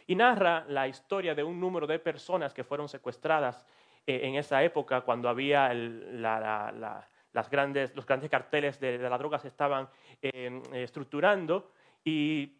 Y 0.07 0.15
narra 0.15 0.65
la 0.69 0.87
historia 0.87 1.35
de 1.35 1.43
un 1.43 1.59
número 1.59 1.89
de 1.89 1.99
personas 1.99 2.55
que 2.55 2.62
fueron 2.62 2.89
secuestradas 2.89 3.67
eh, 4.07 4.21
en 4.23 4.37
esa 4.37 4.62
época 4.62 5.00
cuando 5.00 5.29
había 5.29 5.75
la 5.75 7.09
grandes, 7.50 7.95
los 7.97 8.07
grandes 8.07 8.31
carteles 8.31 8.79
de, 8.81 8.99
la 8.99 9.19
droga 9.19 9.39
se 9.39 9.49
estaban 9.49 9.89
eh, 10.23 10.62
estructurando 10.73 11.73
y 12.05 12.60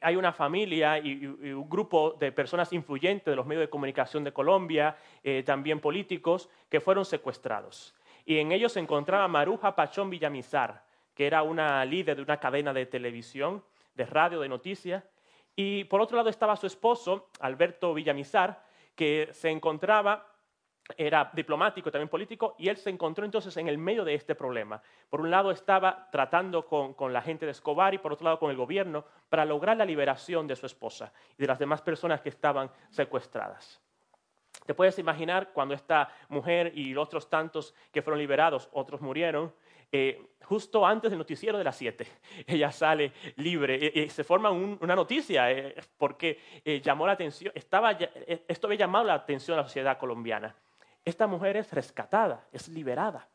hay 0.00 0.16
una 0.16 0.32
familia 0.32 0.98
y, 0.98 1.26
un 1.26 1.68
grupo 1.68 2.16
de 2.18 2.32
personas 2.32 2.72
influyentes 2.72 3.26
de 3.26 3.36
los 3.36 3.46
medios 3.46 3.62
de 3.62 3.70
comunicación 3.70 4.24
de 4.24 4.32
Colombia, 4.32 4.96
eh, 5.22 5.42
también 5.44 5.80
políticos, 5.80 6.48
que 6.68 6.80
fueron 6.80 7.04
secuestrados. 7.04 7.94
Y 8.24 8.38
en 8.38 8.52
ellos 8.52 8.72
se 8.72 8.80
encontraba 8.80 9.28
Maruja 9.28 9.74
Pachón 9.74 10.10
Villamizar, 10.10 10.84
que 11.14 11.26
era 11.26 11.42
una 11.42 11.84
líder 11.84 12.16
de 12.16 12.22
una 12.22 12.38
cadena 12.38 12.72
de 12.72 12.86
televisión, 12.86 13.62
de 13.94 14.06
radio, 14.06 14.40
de 14.40 14.48
noticias. 14.48 15.04
Y 15.54 15.84
por 15.84 16.00
otro 16.00 16.16
lado 16.16 16.30
estaba 16.30 16.56
su 16.56 16.66
esposo, 16.66 17.28
Alberto 17.40 17.92
Villamizar, 17.92 18.64
que 18.94 19.28
se 19.32 19.50
encontraba 19.50 20.29
era 20.96 21.30
diplomático, 21.32 21.90
también 21.90 22.08
político, 22.08 22.54
y 22.58 22.68
él 22.68 22.76
se 22.76 22.90
encontró 22.90 23.24
entonces 23.24 23.56
en 23.56 23.68
el 23.68 23.78
medio 23.78 24.04
de 24.04 24.14
este 24.14 24.34
problema. 24.34 24.82
Por 25.08 25.20
un 25.20 25.30
lado 25.30 25.50
estaba 25.50 26.08
tratando 26.10 26.66
con, 26.66 26.94
con, 26.94 27.12
la 27.12 27.22
gente 27.22 27.46
de 27.46 27.52
Escobar 27.52 27.94
y 27.94 27.98
por 27.98 28.12
otro 28.12 28.24
lado 28.24 28.38
con 28.38 28.50
el 28.50 28.56
gobierno 28.56 29.04
para 29.28 29.44
lograr 29.44 29.76
la 29.76 29.84
liberación 29.84 30.46
de 30.46 30.56
su 30.56 30.66
esposa 30.66 31.12
y 31.36 31.42
de 31.42 31.46
las 31.46 31.58
demás 31.58 31.82
personas 31.82 32.20
que 32.20 32.28
estaban 32.28 32.70
secuestradas. 32.90 33.80
Te 34.66 34.74
puedes 34.74 34.98
imaginar 34.98 35.52
cuando 35.52 35.74
esta 35.74 36.08
mujer 36.28 36.72
y 36.74 36.92
los 36.92 37.06
otros 37.06 37.28
tantos 37.28 37.74
que 37.92 38.02
fueron 38.02 38.18
liberados, 38.18 38.68
otros 38.72 39.00
murieron, 39.00 39.52
eh, 39.92 40.34
justo 40.42 40.86
antes 40.86 41.10
del 41.10 41.18
noticiero 41.18 41.58
de 41.58 41.64
las 41.64 41.76
7. 41.76 42.06
Ella 42.46 42.70
sale 42.70 43.12
libre 43.36 43.90
y, 43.92 44.08
se 44.08 44.22
forma 44.22 44.50
una 44.50 44.94
noticia 44.94 45.50
eh, 45.50 45.74
porque 45.98 46.38
eh, 46.64 46.80
llamó 46.80 47.06
la 47.06 47.12
atención, 47.12 47.52
estaba, 47.54 47.92
esto 47.92 48.66
había 48.66 48.78
llamado 48.78 49.06
la 49.06 49.14
atención 49.14 49.58
a 49.58 49.62
la 49.62 49.66
sociedad 49.66 49.98
colombiana. 49.98 50.54
Esta 51.10 51.26
mujer 51.26 51.56
es 51.56 51.72
rescatada, 51.72 52.46
es 52.52 52.68
liberada. 52.68 53.28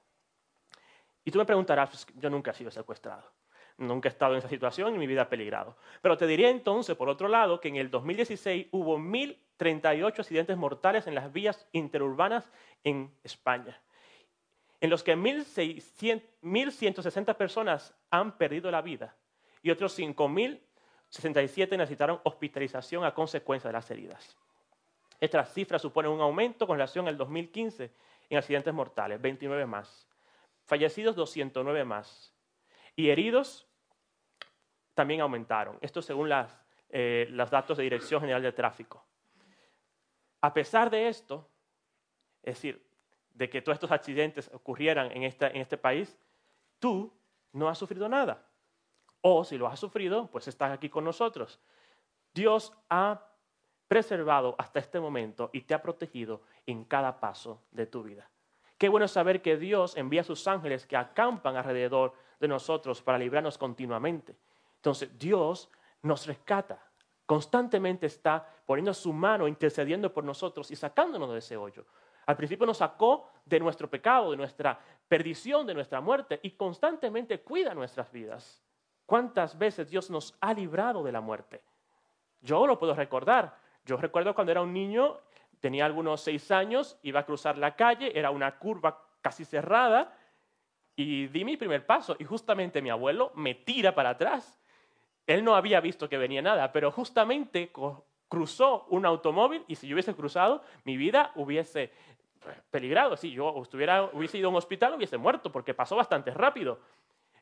Y 1.25 1.31
tú 1.31 1.39
me 1.39 1.45
preguntarás, 1.45 1.89
pues, 1.89 2.07
yo 2.15 2.29
nunca 2.29 2.51
he 2.51 2.53
sido 2.53 2.71
secuestrado, 2.71 3.29
nunca 3.77 4.07
he 4.07 4.11
estado 4.11 4.31
en 4.33 4.39
esa 4.39 4.47
situación 4.47 4.95
y 4.95 4.97
mi 4.97 5.07
vida 5.07 5.23
ha 5.23 5.29
peligrado. 5.29 5.75
Pero 6.01 6.15
te 6.15 6.25
diría 6.25 6.49
entonces, 6.49 6.95
por 6.95 7.09
otro 7.09 7.27
lado, 7.27 7.59
que 7.59 7.67
en 7.67 7.75
el 7.75 7.91
2016 7.91 8.67
hubo 8.71 8.97
1.038 8.97 10.19
accidentes 10.19 10.55
mortales 10.55 11.05
en 11.05 11.15
las 11.15 11.33
vías 11.33 11.67
interurbanas 11.73 12.49
en 12.85 13.13
España 13.23 13.81
en 14.81 14.89
los 14.89 15.03
que 15.03 15.17
1.160 15.17 17.35
personas 17.35 17.93
han 18.11 18.37
perdido 18.37 18.71
la 18.71 18.83
vida 18.83 19.17
y 19.63 19.71
otros 19.71 19.97
5.067 19.97 21.77
necesitaron 21.77 22.19
hospitalización 22.23 23.03
a 23.03 23.13
consecuencia 23.13 23.69
de 23.69 23.73
las 23.73 23.89
heridas. 23.89 24.37
Estas 25.19 25.53
cifras 25.53 25.81
suponen 25.81 26.11
un 26.11 26.21
aumento 26.21 26.67
con 26.67 26.77
relación 26.77 27.07
al 27.07 27.17
2015 27.17 27.91
en 28.29 28.37
accidentes 28.37 28.73
mortales, 28.73 29.21
29 29.21 29.65
más. 29.65 30.07
Fallecidos, 30.65 31.15
209 31.15 31.85
más. 31.85 32.33
Y 32.95 33.09
heridos 33.09 33.67
también 34.93 35.21
aumentaron. 35.21 35.77
Esto 35.81 36.01
según 36.01 36.29
las, 36.29 36.63
eh, 36.89 37.27
los 37.29 37.49
datos 37.49 37.77
de 37.77 37.83
Dirección 37.83 38.21
General 38.21 38.41
de 38.41 38.51
Tráfico. 38.51 39.05
A 40.41 40.53
pesar 40.53 40.89
de 40.89 41.07
esto, 41.07 41.49
es 42.43 42.55
decir, 42.55 42.85
de 43.33 43.49
que 43.49 43.61
todos 43.61 43.75
estos 43.75 43.91
accidentes 43.91 44.49
ocurrieran 44.53 45.11
en, 45.11 45.23
en 45.23 45.61
este 45.61 45.77
país, 45.77 46.17
tú 46.79 47.13
no 47.51 47.67
has 47.67 47.77
sufrido 47.77 48.07
nada. 48.07 48.47
O 49.21 49.43
si 49.43 49.57
lo 49.57 49.67
has 49.67 49.79
sufrido, 49.79 50.27
pues 50.27 50.47
estás 50.47 50.71
aquí 50.71 50.89
con 50.89 51.03
nosotros. 51.03 51.59
Dios 52.33 52.73
ha 52.89 53.34
preservado 53.87 54.55
hasta 54.57 54.79
este 54.79 54.99
momento 54.99 55.49
y 55.53 55.61
te 55.61 55.73
ha 55.73 55.81
protegido 55.81 56.41
en 56.65 56.85
cada 56.85 57.19
paso 57.19 57.61
de 57.71 57.85
tu 57.85 58.03
vida. 58.03 58.29
Qué 58.77 58.89
bueno 58.89 59.07
saber 59.07 59.41
que 59.41 59.57
Dios 59.57 59.95
envía 59.95 60.21
a 60.21 60.25
sus 60.25 60.47
ángeles 60.47 60.85
que 60.85 60.97
acampan 60.97 61.55
alrededor 61.55 62.13
de 62.39 62.47
nosotros 62.47 63.01
para 63.01 63.17
librarnos 63.17 63.57
continuamente. 63.57 64.35
Entonces 64.75 65.17
Dios 65.17 65.69
nos 66.01 66.27
rescata, 66.27 66.85
constantemente 67.25 68.05
está 68.05 68.47
poniendo 68.65 68.93
su 68.93 69.13
mano, 69.13 69.47
intercediendo 69.47 70.13
por 70.13 70.23
nosotros 70.23 70.69
y 70.71 70.75
sacándonos 70.75 71.31
de 71.31 71.39
ese 71.39 71.57
hoyo. 71.57 71.85
Al 72.25 72.35
principio 72.35 72.65
nos 72.65 72.77
sacó 72.77 73.29
de 73.45 73.59
nuestro 73.59 73.89
pecado, 73.89 74.31
de 74.31 74.37
nuestra 74.37 74.79
perdición, 75.07 75.65
de 75.65 75.73
nuestra 75.73 76.01
muerte 76.01 76.39
y 76.43 76.51
constantemente 76.51 77.41
cuida 77.41 77.73
nuestras 77.73 78.11
vidas. 78.11 78.63
¿Cuántas 79.05 79.57
veces 79.57 79.89
Dios 79.89 80.09
nos 80.09 80.35
ha 80.41 80.53
librado 80.53 81.03
de 81.03 81.11
la 81.11 81.21
muerte? 81.21 81.63
Yo 82.41 82.65
lo 82.65 82.77
puedo 82.77 82.95
recordar. 82.95 83.55
Yo 83.85 83.97
recuerdo 83.97 84.33
cuando 84.33 84.51
era 84.51 84.61
un 84.61 84.73
niño, 84.73 85.19
tenía 85.59 85.85
algunos 85.85 86.21
seis 86.21 86.51
años, 86.51 86.97
iba 87.03 87.21
a 87.21 87.25
cruzar 87.25 87.57
la 87.57 87.75
calle, 87.75 88.17
era 88.17 88.31
una 88.31 88.57
curva 88.57 89.01
casi 89.21 89.45
cerrada 89.45 90.17
y 90.95 91.27
di 91.27 91.43
mi 91.45 91.57
primer 91.57 91.85
paso 91.85 92.15
y 92.19 92.23
justamente 92.23 92.81
mi 92.81 92.89
abuelo 92.89 93.31
me 93.35 93.55
tira 93.55 93.93
para 93.93 94.11
atrás. 94.11 94.59
Él 95.27 95.43
no 95.43 95.55
había 95.55 95.81
visto 95.81 96.07
que 96.07 96.17
venía 96.17 96.41
nada, 96.41 96.71
pero 96.71 96.91
justamente 96.91 97.71
cruzó 98.27 98.85
un 98.89 99.05
automóvil 99.05 99.63
y 99.67 99.75
si 99.75 99.87
yo 99.87 99.95
hubiese 99.95 100.15
cruzado, 100.15 100.63
mi 100.83 100.97
vida 100.97 101.31
hubiese 101.35 101.91
peligrado. 102.69 103.17
Si 103.17 103.31
yo 103.31 103.61
estuviera, 103.61 104.09
hubiese 104.13 104.37
ido 104.37 104.47
a 104.47 104.51
un 104.51 104.57
hospital, 104.57 104.93
hubiese 104.93 105.17
muerto, 105.17 105.51
porque 105.51 105.73
pasó 105.73 105.95
bastante 105.95 106.31
rápido. 106.31 106.79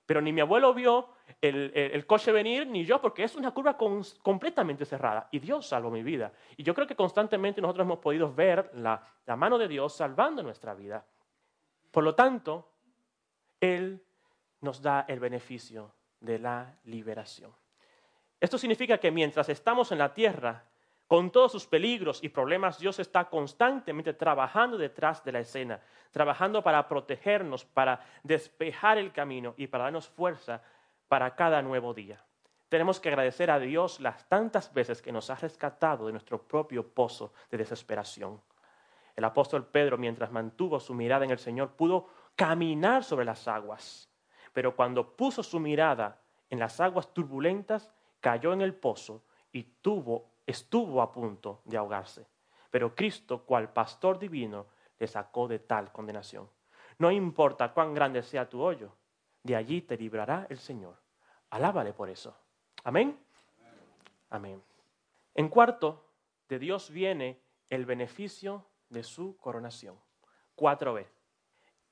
Pero 0.06 0.22
ni 0.22 0.34
mi 0.34 0.42
abuelo 0.42 0.74
vio 0.74 1.10
el, 1.42 2.06
coche 2.06 2.32
venir, 2.32 2.68
ni 2.68 2.86
yo, 2.86 3.02
porque 3.02 3.24
es 3.24 3.36
una 3.36 3.52
curva 3.52 3.78
completamente 3.78 4.86
cerrada. 4.86 5.30
Y 5.32 5.40
Dios 5.40 5.68
salvó 5.68 5.90
mi 5.90 6.04
vida. 6.04 6.34
Y 6.58 6.64
yo 6.64 6.74
creo 6.74 6.88
que 6.88 6.96
constantemente 6.96 7.62
nosotros 7.62 7.86
hemos 7.86 8.00
podido 8.00 8.34
ver 8.34 8.72
la, 8.74 9.02
la 9.26 9.36
mano 9.36 9.58
de 9.58 9.68
Dios 9.68 9.96
salvando 9.96 10.44
nuestra 10.44 10.74
vida. 10.74 11.06
Por 11.92 12.04
lo 12.04 12.16
tanto, 12.16 12.70
Él 13.60 14.04
nos 14.62 14.82
da 14.82 15.06
el 15.08 15.20
beneficio 15.20 15.94
de 16.20 16.40
la 16.40 16.78
liberación. 16.84 17.54
Esto 18.40 18.58
significa 18.58 18.98
que 18.98 19.12
mientras 19.12 19.48
estamos 19.48 19.92
en 19.94 20.00
la 20.00 20.14
tierra, 20.14 20.66
con 21.08 21.32
todos 21.32 21.52
sus 21.52 21.68
peligros 21.68 22.24
y 22.24 22.30
problemas, 22.30 22.80
Dios 22.80 23.00
está 23.00 23.30
constantemente 23.30 24.14
trabajando 24.14 24.78
detrás 24.78 25.24
de 25.24 25.32
la 25.32 25.40
escena, 25.40 25.82
trabajando 26.12 26.64
para 26.64 26.88
protegernos, 26.88 27.66
para 27.66 28.06
despejar 28.24 28.98
el 28.98 29.12
camino 29.12 29.54
y 29.58 29.68
para 29.68 29.86
darnos 29.86 30.08
fuerza 30.08 30.62
para 31.08 31.36
cada 31.36 31.62
nuevo 31.62 31.94
día. 31.94 32.24
Tenemos 32.70 33.00
que 33.00 33.10
agradecer 33.10 33.52
a 33.52 33.60
Dios 33.60 34.00
las 34.00 34.28
tantas 34.28 34.74
veces 34.74 35.02
que 35.02 35.12
nos 35.12 35.30
ha 35.30 35.36
rescatado 35.36 36.08
de 36.08 36.12
nuestro 36.12 36.42
propio 36.42 36.88
pozo 36.88 37.34
de 37.52 37.60
desesperación. 37.60 38.42
El 39.16 39.26
apóstol 39.26 39.68
Pedro, 39.68 39.98
mientras 39.98 40.32
mantuvo 40.32 40.80
su 40.80 40.96
mirada 40.96 41.24
en 41.26 41.32
el 41.32 41.38
Señor, 41.38 41.74
pudo 41.76 42.08
caminar 42.36 43.04
sobre 43.04 43.26
las 43.26 43.48
aguas, 43.48 44.10
pero 44.54 44.76
cuando 44.76 45.16
puso 45.16 45.44
su 45.44 45.60
mirada 45.60 46.20
en 46.50 46.58
las 46.58 46.80
aguas 46.80 47.14
turbulentas, 47.14 47.92
cayó 48.20 48.54
en 48.54 48.62
el 48.62 48.74
pozo 48.74 49.24
y 49.52 49.64
tuvo 49.82 50.33
estuvo 50.46 51.02
a 51.02 51.12
punto 51.12 51.62
de 51.66 51.78
ahogarse, 51.78 52.28
pero 52.70 52.96
Cristo, 52.96 53.44
cual 53.46 53.72
pastor 53.72 54.20
divino, 54.20 54.68
le 55.00 55.08
sacó 55.08 55.48
de 55.48 55.60
tal 55.60 55.92
condenación. 55.92 56.50
No 56.98 57.12
importa 57.12 57.74
cuán 57.74 57.94
grande 57.94 58.24
sea 58.24 58.50
tu 58.50 58.62
hoyo, 58.62 58.96
de 59.44 59.56
allí 59.56 59.82
te 59.82 59.98
librará 59.98 60.48
el 60.50 60.58
Señor. 60.58 60.98
Alábale 61.50 61.94
por 61.94 62.10
eso. 62.10 62.36
Amén. 62.84 63.20
Amén. 64.30 64.62
En 65.36 65.50
cuarto, 65.50 66.06
de 66.50 66.60
Dios 66.60 66.90
viene 66.90 67.42
el 67.70 67.86
beneficio 67.86 68.66
de 68.90 69.04
su 69.04 69.38
coronación. 69.38 70.00
4b. 70.56 71.08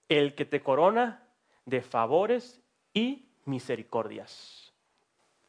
El 0.08 0.36
que 0.36 0.46
te 0.46 0.62
corona 0.62 1.28
de 1.66 1.82
favores 1.82 2.62
y 2.94 3.30
misericordias. 3.46 4.74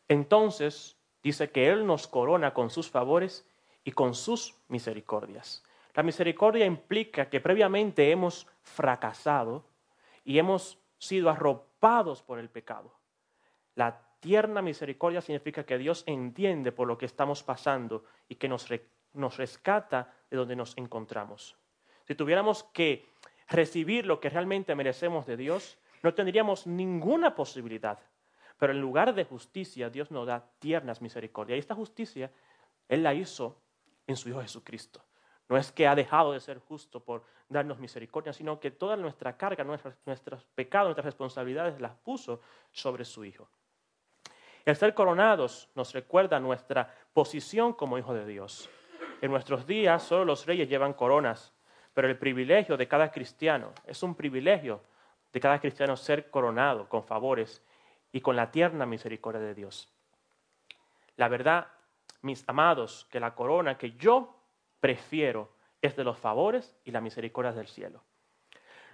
Entonces, 0.09 0.97
dice 1.23 1.51
que 1.51 1.69
Él 1.69 1.87
nos 1.87 2.07
corona 2.07 2.55
con 2.55 2.71
sus 2.71 2.91
favores 2.91 3.47
y 3.85 3.93
con 3.93 4.15
sus 4.15 4.55
misericordias. 4.69 5.63
La 5.95 6.03
misericordia 6.03 6.65
implica 6.65 7.29
que 7.29 7.41
previamente 7.41 8.11
hemos 8.11 8.47
fracasado 8.63 9.65
y 10.25 10.39
hemos 10.39 10.79
sido 10.99 11.29
arropados 11.29 12.23
por 12.23 12.39
el 12.39 12.49
pecado. 12.49 12.93
La 13.75 14.01
tierna 14.21 14.63
misericordia 14.63 15.21
significa 15.21 15.65
que 15.65 15.79
Dios 15.79 16.05
entiende 16.07 16.73
por 16.73 16.87
lo 16.87 16.97
que 16.97 17.07
estamos 17.07 17.43
pasando 17.43 18.05
y 18.29 18.37
que 18.37 18.49
nos, 18.49 18.69
nos 19.13 19.37
rescata 19.37 20.15
de 20.31 20.37
donde 20.37 20.57
nos 20.57 20.77
encontramos. 20.79 21.57
Si 22.07 22.15
tuviéramos 22.15 22.65
que 22.65 23.07
recibir 23.49 24.07
lo 24.07 24.21
que 24.21 24.31
realmente 24.31 24.75
merecemos 24.75 25.27
de 25.27 25.37
Dios, 25.37 25.79
no 26.03 26.15
tendríamos 26.15 26.67
ninguna 26.67 27.35
posibilidad 27.35 27.99
pero 28.63 28.75
en 28.75 28.81
lugar 28.81 29.13
de 29.13 29.25
justicia, 29.25 29.91
Dios 29.91 30.13
nos 30.13 30.25
da 30.25 30.47
tiernas 30.61 31.03
misericordias. 31.03 31.57
Y 31.57 31.59
esta 31.59 31.75
justicia, 31.75 32.31
Él 32.89 33.03
la 33.03 33.13
hizo 33.13 33.61
en 34.07 34.15
su 34.15 34.29
Hijo 34.29 34.41
Jesucristo. 34.41 35.03
No 35.49 35.57
es 35.57 35.73
que 35.73 35.89
ha 35.89 35.97
dejado 35.97 36.33
de 36.33 36.39
ser 36.39 36.61
justo 36.61 37.01
por 37.01 37.25
darnos 37.49 37.81
misericordia, 37.81 38.33
sino 38.33 38.61
que 38.61 38.71
toda 38.71 38.97
nuestra 38.97 39.37
carga, 39.37 39.65
nuestros, 39.65 40.45
pecados, 40.55 40.87
nuestras 40.91 41.07
responsabilidades 41.07 41.81
las 41.81 41.97
puso 41.97 42.41
sobre 42.71 43.05
su 43.05 43.25
Hijo. 43.25 43.49
El 44.65 44.77
ser 44.77 44.95
coronados 44.95 45.69
nos 45.75 45.93
recuerda 45.93 46.39
nuestra 46.39 46.95
posición 47.13 47.73
como 47.73 47.99
Hijo 47.99 48.15
de 48.15 48.27
Dios. 48.27 48.71
En 49.23 49.33
nuestros 49.33 49.67
días 49.67 50.05
solo 50.05 50.25
los 50.25 50.47
reyes 50.47 50.69
llevan 50.69 50.93
coronas, 50.93 51.53
pero 51.95 52.07
el 52.07 52.17
privilegio 52.17 52.77
de 52.77 52.87
cada 52.87 53.11
cristiano, 53.11 53.73
es 53.89 54.05
un 54.05 54.15
privilegio 54.15 54.85
de 55.33 55.41
cada 55.41 55.59
cristiano 55.59 55.97
ser 55.97 56.31
coronado 56.31 56.89
con 56.89 57.03
favores 57.03 57.61
y 58.13 58.21
con 58.21 58.37
la 58.37 58.51
tierna 58.51 58.87
misericordia 58.87 59.41
de 59.41 59.55
Dios. 59.55 59.93
La 61.17 61.29
verdad, 61.29 61.69
mis 62.21 62.45
amados, 62.49 63.07
que 63.11 63.21
la 63.21 63.35
corona 63.35 63.79
que 63.79 63.93
yo 63.93 64.37
prefiero 64.81 65.53
es 65.81 65.97
de 65.97 66.05
los 66.05 66.19
favores 66.19 66.77
y 66.85 66.91
la 66.91 67.01
misericordia 67.01 67.53
del 67.53 67.67
cielo. 67.67 68.05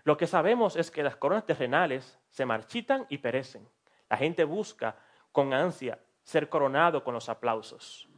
Lo 0.05 0.17
que 0.17 0.27
sabemos 0.27 0.77
es 0.77 0.91
que 0.91 1.03
las 1.03 1.17
coronas 1.17 1.45
terrenales 1.45 2.19
se 2.31 2.47
marchitan 2.47 3.07
y 3.09 3.19
perecen. 3.19 3.69
La 4.09 4.17
gente 4.17 4.45
busca 4.45 4.97
con 5.33 5.53
ansia 5.53 5.99
ser 6.23 6.49
coronado 6.49 7.05
con 7.05 7.15
los 7.15 7.29
aplausos. 7.29 8.09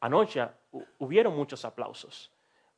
Anoche 0.00 0.46
hubieron 0.98 1.34
muchos 1.34 1.64
aplausos. 1.64 2.30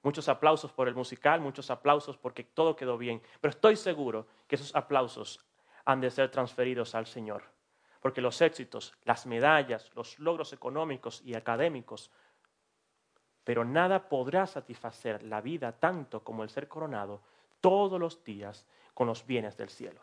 Muchos 0.03 0.29
aplausos 0.29 0.73
por 0.73 0.87
el 0.87 0.95
musical, 0.95 1.41
muchos 1.41 1.71
aplausos 1.71 2.17
porque 2.17 2.45
todo 2.45 2.77
quedó 2.77 2.97
bien. 2.97 3.21
Pero 3.41 3.51
estoy 3.51 3.77
seguro 3.77 4.27
que 4.47 4.55
esos 4.55 4.75
aplausos 4.75 5.45
han 5.85 6.01
de 6.01 6.11
ser 6.11 6.31
transferidos 6.31 6.95
al 6.95 7.07
Señor. 7.07 7.56
Porque 8.07 8.21
los 8.21 8.41
éxitos, 8.41 8.95
las 9.03 9.27
medallas, 9.27 9.91
los 9.97 10.21
logros 10.21 10.53
económicos 10.53 11.23
y 11.25 11.35
académicos, 11.35 12.13
pero 13.43 13.65
nada 13.65 14.09
podrá 14.09 14.47
satisfacer 14.47 15.25
la 15.25 15.41
vida 15.41 15.73
tanto 15.73 16.23
como 16.23 16.45
el 16.45 16.49
ser 16.49 16.69
coronado 16.69 17.21
todos 17.61 17.99
los 17.99 18.23
días 18.23 18.65
con 18.95 19.09
los 19.09 19.27
bienes 19.27 19.57
del 19.57 19.71
cielo. 19.71 20.01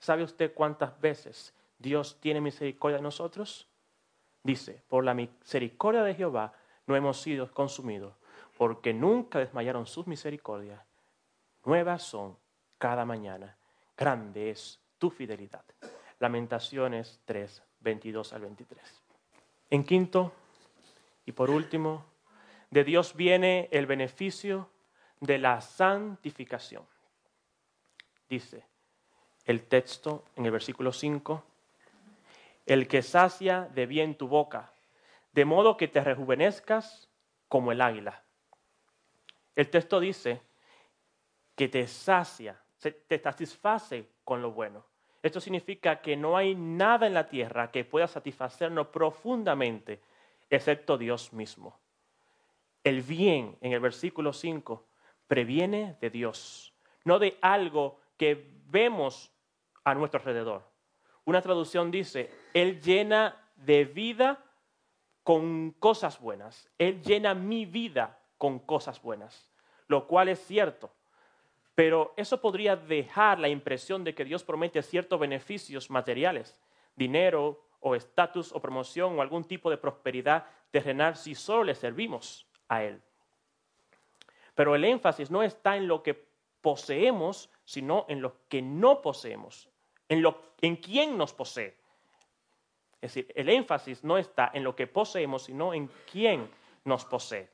¿Sabe 0.00 0.24
usted 0.24 0.52
cuántas 0.52 1.00
veces 1.00 1.54
Dios 1.78 2.18
tiene 2.20 2.40
misericordia 2.40 2.96
de 2.96 3.04
nosotros? 3.04 3.68
Dice, 4.42 4.82
por 4.88 5.04
la 5.04 5.14
misericordia 5.14 6.02
de 6.02 6.16
Jehová 6.16 6.54
no 6.86 6.96
hemos 6.96 7.20
sido 7.20 7.52
consumidos, 7.52 8.16
porque 8.58 8.92
nunca 8.92 9.38
desmayaron 9.38 9.86
sus 9.86 10.08
misericordias. 10.08 10.84
Nuevas 11.64 12.02
son 12.02 12.36
cada 12.78 13.04
mañana. 13.04 13.56
Grande 13.96 14.50
es 14.50 14.80
tu 14.98 15.08
fidelidad. 15.08 15.62
Lamentaciones 16.20 17.18
3, 17.24 17.62
22 17.80 18.32
al 18.34 18.42
23. 18.42 19.02
En 19.70 19.84
quinto 19.84 20.32
y 21.24 21.32
por 21.32 21.48
último, 21.48 22.04
de 22.70 22.84
Dios 22.84 23.16
viene 23.16 23.68
el 23.72 23.86
beneficio 23.86 24.68
de 25.20 25.38
la 25.38 25.62
santificación. 25.62 26.84
Dice 28.28 28.64
el 29.46 29.64
texto 29.64 30.24
en 30.36 30.44
el 30.44 30.52
versículo 30.52 30.92
5, 30.92 31.42
el 32.66 32.86
que 32.86 33.02
sacia 33.02 33.70
de 33.74 33.86
bien 33.86 34.14
tu 34.14 34.28
boca, 34.28 34.72
de 35.32 35.46
modo 35.46 35.78
que 35.78 35.88
te 35.88 36.04
rejuvenezcas 36.04 37.08
como 37.48 37.72
el 37.72 37.80
águila. 37.80 38.22
El 39.56 39.70
texto 39.70 39.98
dice 39.98 40.42
que 41.56 41.68
te 41.68 41.86
sacia, 41.88 42.60
te 42.78 43.18
satisface 43.18 44.06
con 44.22 44.42
lo 44.42 44.52
bueno. 44.52 44.89
Esto 45.22 45.40
significa 45.40 46.00
que 46.00 46.16
no 46.16 46.36
hay 46.36 46.54
nada 46.54 47.06
en 47.06 47.14
la 47.14 47.28
tierra 47.28 47.70
que 47.70 47.84
pueda 47.84 48.06
satisfacernos 48.06 48.88
profundamente, 48.88 50.00
excepto 50.48 50.96
Dios 50.96 51.32
mismo. 51.32 51.78
El 52.82 53.02
bien, 53.02 53.58
en 53.60 53.72
el 53.72 53.80
versículo 53.80 54.32
5, 54.32 54.86
previene 55.26 55.96
de 56.00 56.10
Dios, 56.10 56.72
no 57.04 57.18
de 57.18 57.38
algo 57.42 58.00
que 58.16 58.50
vemos 58.66 59.30
a 59.84 59.94
nuestro 59.94 60.20
alrededor. 60.20 60.62
Una 61.24 61.42
traducción 61.42 61.90
dice, 61.90 62.30
Él 62.54 62.80
llena 62.80 63.36
de 63.56 63.84
vida 63.84 64.42
con 65.22 65.72
cosas 65.72 66.18
buenas. 66.18 66.70
Él 66.78 67.02
llena 67.02 67.34
mi 67.34 67.66
vida 67.66 68.18
con 68.38 68.58
cosas 68.58 69.02
buenas 69.02 69.50
lo 69.90 70.06
cual 70.06 70.28
es 70.28 70.38
cierto. 70.46 70.88
Pero 71.80 72.12
eso 72.14 72.42
podría 72.42 72.76
dejar 72.76 73.38
la 73.38 73.48
impresión 73.48 74.04
de 74.04 74.14
que 74.14 74.26
Dios 74.26 74.44
promete 74.44 74.82
ciertos 74.82 75.18
beneficios 75.18 75.88
materiales, 75.88 76.60
dinero 76.94 77.64
o 77.80 77.94
estatus 77.94 78.52
o 78.52 78.60
promoción 78.60 79.18
o 79.18 79.22
algún 79.22 79.44
tipo 79.44 79.70
de 79.70 79.78
prosperidad 79.78 80.44
terrenal 80.70 81.16
si 81.16 81.34
solo 81.34 81.64
le 81.64 81.74
servimos 81.74 82.46
a 82.68 82.84
Él. 82.84 83.00
Pero 84.54 84.74
el 84.74 84.84
énfasis 84.84 85.30
no 85.30 85.42
está 85.42 85.78
en 85.78 85.88
lo 85.88 86.02
que 86.02 86.22
poseemos, 86.60 87.48
sino 87.64 88.04
en 88.10 88.20
lo 88.20 88.46
que 88.50 88.60
no 88.60 89.00
poseemos, 89.00 89.70
en, 90.10 90.20
lo, 90.20 90.38
en 90.60 90.76
quién 90.76 91.16
nos 91.16 91.32
posee. 91.32 91.78
Es 93.00 93.14
decir, 93.14 93.32
el 93.34 93.48
énfasis 93.48 94.04
no 94.04 94.18
está 94.18 94.50
en 94.52 94.64
lo 94.64 94.76
que 94.76 94.86
poseemos, 94.86 95.44
sino 95.44 95.72
en 95.72 95.90
quién 96.12 96.46
nos 96.84 97.06
posee. 97.06 97.48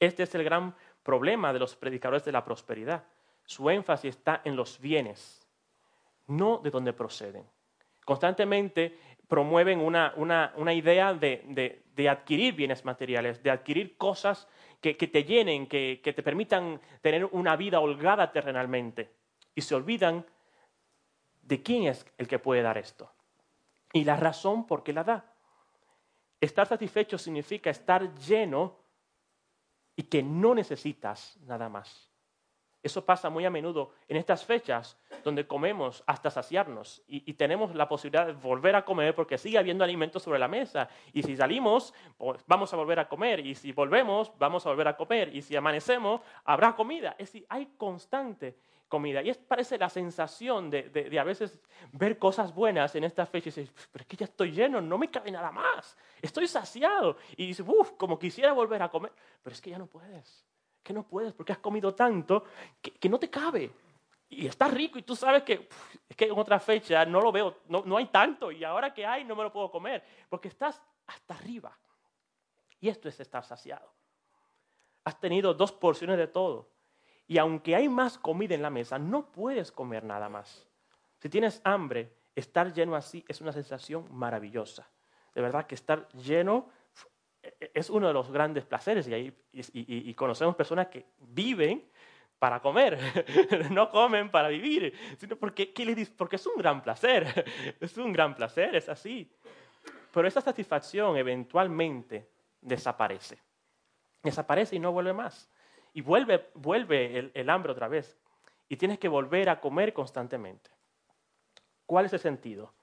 Este 0.00 0.24
es 0.24 0.34
el 0.34 0.42
gran 0.42 0.74
problema 1.04 1.52
de 1.52 1.60
los 1.60 1.76
predicadores 1.76 2.24
de 2.24 2.32
la 2.32 2.44
prosperidad. 2.44 3.04
Su 3.44 3.70
énfasis 3.70 4.16
está 4.16 4.40
en 4.44 4.56
los 4.56 4.80
bienes, 4.80 5.46
no 6.26 6.58
de 6.58 6.70
dónde 6.70 6.92
proceden. 6.92 7.44
Constantemente 8.04 8.98
promueven 9.28 9.80
una, 9.80 10.74
idea 10.74 11.14
de, 11.14 12.08
adquirir 12.10 12.54
bienes 12.54 12.84
materiales, 12.84 13.42
de 13.42 13.50
adquirir 13.50 13.96
cosas 13.96 14.48
que, 14.80 14.94
te 14.94 15.24
llenen, 15.24 15.66
que, 15.66 16.00
que 16.02 16.12
te 16.12 16.22
permitan 16.22 16.80
tener 17.00 17.26
una 17.26 17.56
vida 17.56 17.80
holgada 17.80 18.32
terrenalmente. 18.32 19.10
Y 19.54 19.60
se 19.60 19.74
olvidan 19.74 20.26
de 21.42 21.62
quién 21.62 21.84
es 21.84 22.06
el 22.18 22.26
que 22.26 22.38
puede 22.38 22.62
dar 22.62 22.78
esto. 22.78 23.10
Y 23.92 24.04
la 24.04 24.16
razón 24.16 24.66
por 24.66 24.82
qué 24.82 24.92
la 24.92 25.04
da. 25.04 25.24
Estar 26.40 26.66
satisfecho 26.66 27.16
significa 27.16 27.70
estar 27.70 28.14
lleno 28.16 28.83
y 29.96 30.04
que 30.04 30.22
no 30.22 30.54
necesitas 30.54 31.38
nada 31.42 31.68
más. 31.68 32.14
Eso 32.84 33.02
pasa 33.02 33.30
muy 33.30 33.46
a 33.46 33.50
menudo 33.50 33.92
en 34.08 34.18
estas 34.18 34.44
fechas 34.44 34.98
donde 35.24 35.46
comemos 35.46 36.04
hasta 36.06 36.30
saciarnos 36.30 37.02
y, 37.08 37.32
tenemos 37.32 37.74
la 37.74 37.88
posibilidad 37.88 38.26
de 38.26 38.34
volver 38.34 38.76
a 38.76 38.84
comer 38.84 39.14
porque 39.14 39.38
sigue 39.38 39.56
habiendo 39.56 39.84
alimentos 39.84 40.22
sobre 40.22 40.38
la 40.38 40.48
mesa. 40.48 40.90
Y 41.14 41.22
si 41.22 41.34
salimos, 41.34 41.94
pues 42.18 42.44
vamos 42.46 42.74
a 42.74 42.76
volver 42.76 42.98
a 42.98 43.08
comer. 43.08 43.40
Y 43.40 43.54
si 43.54 43.72
volvemos, 43.72 44.30
vamos 44.38 44.66
a 44.66 44.68
volver 44.68 44.88
a 44.88 44.98
comer. 44.98 45.34
Y 45.34 45.40
si 45.40 45.56
amanecemos, 45.56 46.20
habrá 46.44 46.76
comida. 46.76 47.16
Es 47.18 47.32
decir, 47.32 47.46
hay 47.48 47.70
constante 47.78 48.58
comida. 48.88 49.22
Y 49.22 49.30
es 49.30 49.38
parece 49.38 49.78
la 49.78 49.88
sensación 49.88 50.70
de, 50.70 51.18
a 51.18 51.24
veces 51.24 51.58
ver 51.92 52.18
cosas 52.18 52.54
buenas 52.54 52.94
en 52.94 53.04
esta 53.04 53.26
fecha 53.26 53.48
y 53.48 53.52
decir, 53.52 53.72
pero 53.92 54.02
es 54.02 54.06
que 54.06 54.16
ya 54.16 54.24
estoy 54.24 54.52
lleno, 54.52 54.80
no 54.80 54.98
me 54.98 55.10
cabe 55.10 55.30
nada 55.30 55.50
más, 55.50 55.96
estoy 56.20 56.46
saciado. 56.46 57.16
Y 57.36 57.46
dices, 57.48 57.66
uff, 57.68 57.92
como 57.92 58.18
quisiera 58.18 58.52
volver 58.52 58.82
a 58.82 58.88
comer, 58.88 59.12
pero 59.42 59.54
es 59.54 59.60
que 59.60 59.70
ya 59.70 59.78
no 59.78 59.86
puedes, 59.86 60.44
que 60.82 60.92
no 60.92 61.06
puedes 61.06 61.32
porque 61.32 61.52
has 61.52 61.58
comido 61.58 61.94
tanto 61.94 62.44
que, 62.80 63.08
no 63.08 63.18
te 63.18 63.30
cabe. 63.30 63.70
Y 64.28 64.46
está 64.46 64.68
rico 64.68 64.98
y 64.98 65.02
tú 65.02 65.14
sabes 65.14 65.42
que 65.42 65.68
es 66.08 66.16
que 66.16 66.24
en 66.24 66.38
otra 66.38 66.58
fecha 66.58 67.04
no 67.04 67.20
lo 67.20 67.30
veo, 67.30 67.58
no, 67.68 67.82
no 67.84 67.96
hay 67.96 68.06
tanto 68.06 68.50
y 68.50 68.64
ahora 68.64 68.92
que 68.92 69.06
hay 69.06 69.24
no 69.24 69.36
me 69.36 69.44
lo 69.44 69.52
puedo 69.52 69.70
comer 69.70 70.02
porque 70.28 70.48
estás 70.48 70.80
hasta 71.06 71.34
arriba. 71.34 71.76
Y 72.80 72.88
esto 72.88 73.08
es 73.08 73.20
estar 73.20 73.44
saciado. 73.44 73.92
Has 75.04 75.20
tenido 75.20 75.54
dos 75.54 75.72
porciones 75.72 76.16
de 76.16 76.26
todo 76.26 76.73
y 77.26 77.38
aunque 77.38 77.74
hay 77.74 77.88
más 77.88 78.18
comida 78.18 78.54
en 78.54 78.62
la 78.62 78.70
mesa, 78.70 78.98
no 78.98 79.30
puedes 79.32 79.72
comer 79.72 80.04
nada 80.04 80.28
más. 80.28 80.66
Si 81.18 81.28
tienes 81.28 81.60
hambre, 81.64 82.12
estar 82.34 82.72
lleno 82.72 82.96
así 82.96 83.24
es 83.28 83.40
una 83.40 83.52
sensación 83.52 84.06
maravillosa. 84.10 84.88
De 85.34 85.40
verdad 85.40 85.66
que 85.66 85.74
estar 85.74 86.06
lleno 86.08 86.68
es 87.72 87.90
uno 87.90 88.08
de 88.08 88.14
los 88.14 88.30
grandes 88.30 88.64
placeres 88.64 89.08
y, 89.08 90.14
conocemos 90.14 90.54
personas 90.54 90.88
que 90.88 91.06
viven 91.18 91.88
para 92.38 92.60
comer, 92.60 92.98
no 93.70 93.90
comen 93.90 94.30
para 94.30 94.48
vivir, 94.48 94.94
sino 95.18 95.36
porque, 95.36 95.72
porque 96.16 96.36
es 96.36 96.46
un 96.46 96.56
gran 96.56 96.82
placer, 96.82 97.44
es 97.80 97.96
un 97.96 98.12
gran 98.12 98.34
placer, 98.34 98.76
es 98.76 98.88
así. 98.88 99.30
Pero 100.12 100.28
esa 100.28 100.42
satisfacción 100.42 101.16
eventualmente 101.16 102.28
desaparece, 102.60 103.38
desaparece 104.22 104.76
y 104.76 104.78
no 104.78 104.92
vuelve 104.92 105.14
más 105.14 105.50
y 105.94 106.00
vuelve, 106.00 106.50
vuelve 106.54 107.30
el, 107.32 107.50
hambre 107.50 107.72
otra 107.72 107.88
vez. 107.88 108.18
Y 108.68 108.76
tienes 108.76 108.98
que 108.98 109.08
volver 109.08 109.48
a 109.48 109.60
comer 109.60 109.94
constantemente. 109.94 110.70
¿Cuál 111.86 112.06
es 112.06 112.12
el 112.12 112.18
sentido 112.18 112.74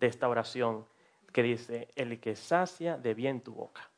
de 0.00 0.06
esta 0.06 0.28
oración 0.28 0.86
que 1.32 1.42
dice, 1.42 1.88
el 1.94 2.18
que 2.18 2.34
sacia 2.34 2.96
de 2.96 3.12
bien 3.12 3.42
tu 3.42 3.52
boca? 3.52 3.90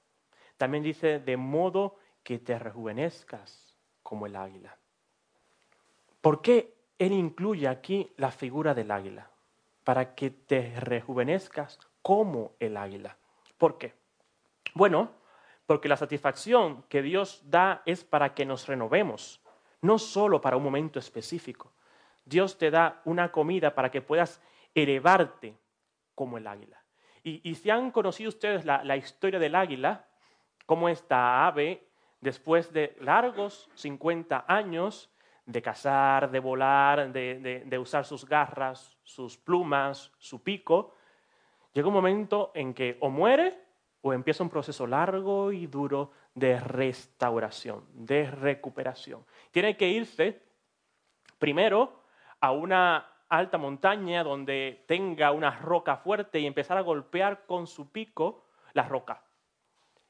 También 0.57 0.83
dice, 0.83 1.21
de 1.21 1.37
modo 1.37 1.97
que 2.25 2.41
te 2.41 2.59
rejuvenezcas 2.59 3.77
como 4.03 4.27
el 4.27 4.35
águila. 4.35 4.77
¿Por 6.21 6.43
qué 6.43 6.75
él 6.99 7.13
incluye 7.13 7.69
aquí 7.69 8.13
la 8.17 8.33
figura 8.33 8.75
del 8.75 8.91
águila? 8.91 9.31
Para 9.85 10.17
que 10.17 10.31
te 10.31 10.81
rejuvenezcas 10.81 11.79
como 12.03 12.53
el 12.59 12.77
águila. 12.77 13.17
¿Por 13.57 13.79
qué? 13.79 13.95
Bueno, 14.75 15.13
porque 15.69 15.91
la 15.91 15.99
satisfacción 15.99 16.83
que 16.89 17.03
Dios 17.03 17.43
da 17.45 17.83
es 17.85 18.03
para 18.03 18.33
que 18.33 18.47
nos 18.47 18.67
renovemos, 18.67 19.43
no 19.83 19.99
solo 19.99 20.41
para 20.41 20.57
un 20.57 20.63
momento 20.63 20.99
específico. 20.99 21.75
Dios 22.25 22.57
te 22.57 22.71
da 22.71 23.03
una 23.05 23.31
comida 23.31 23.75
para 23.75 23.91
que 23.91 24.01
puedas 24.01 24.41
elevarte 24.75 25.59
como 26.15 26.39
el 26.39 26.47
águila. 26.47 26.83
Y, 27.23 27.55
si 27.55 27.69
han 27.69 27.91
conocido 27.91 28.31
ustedes 28.31 28.65
la, 28.65 28.97
historia 28.97 29.39
del 29.39 29.55
águila, 29.55 30.07
cómo 30.65 30.89
esta 30.89 31.47
ave, 31.47 31.87
después 32.23 32.73
de 32.73 32.97
largos 33.01 33.69
50 33.75 34.47
años 34.49 35.11
de 35.45 35.61
cazar, 35.61 36.31
de 36.31 36.41
volar, 36.41 37.13
de 37.13 37.79
usar 37.79 38.07
sus 38.07 38.25
garras, 38.25 38.97
sus 39.03 39.37
plumas, 39.37 40.13
su 40.17 40.43
pico, 40.43 40.95
llega 41.75 41.89
un 41.89 41.95
momento 41.95 42.53
en 42.55 42.73
que 42.73 42.97
o 43.01 43.11
muere 43.11 43.68
o 44.09 44.13
empieza 44.15 44.43
un 44.43 44.49
proceso 44.49 44.87
largo 44.87 45.53
y 45.53 45.67
duro 45.67 46.13
de 46.35 46.59
restauración, 46.59 47.85
de 47.93 48.31
recuperación. 48.31 49.25
Tiene 49.51 49.77
que 49.77 49.89
irse 49.89 50.43
primero 51.39 52.05
a 52.41 52.53
una 52.53 53.07
alta 53.29 53.59
montaña 53.59 54.25
donde 54.25 54.85
tenga 54.87 55.33
una 55.33 55.51
roca 55.51 55.97
fuerte 55.99 56.41
y 56.41 56.47
empezar 56.47 56.79
a 56.79 56.83
golpear 56.83 57.45
con 57.45 57.67
su 57.67 57.93
pico 57.93 58.47
la 58.73 58.85
roca. 58.89 59.25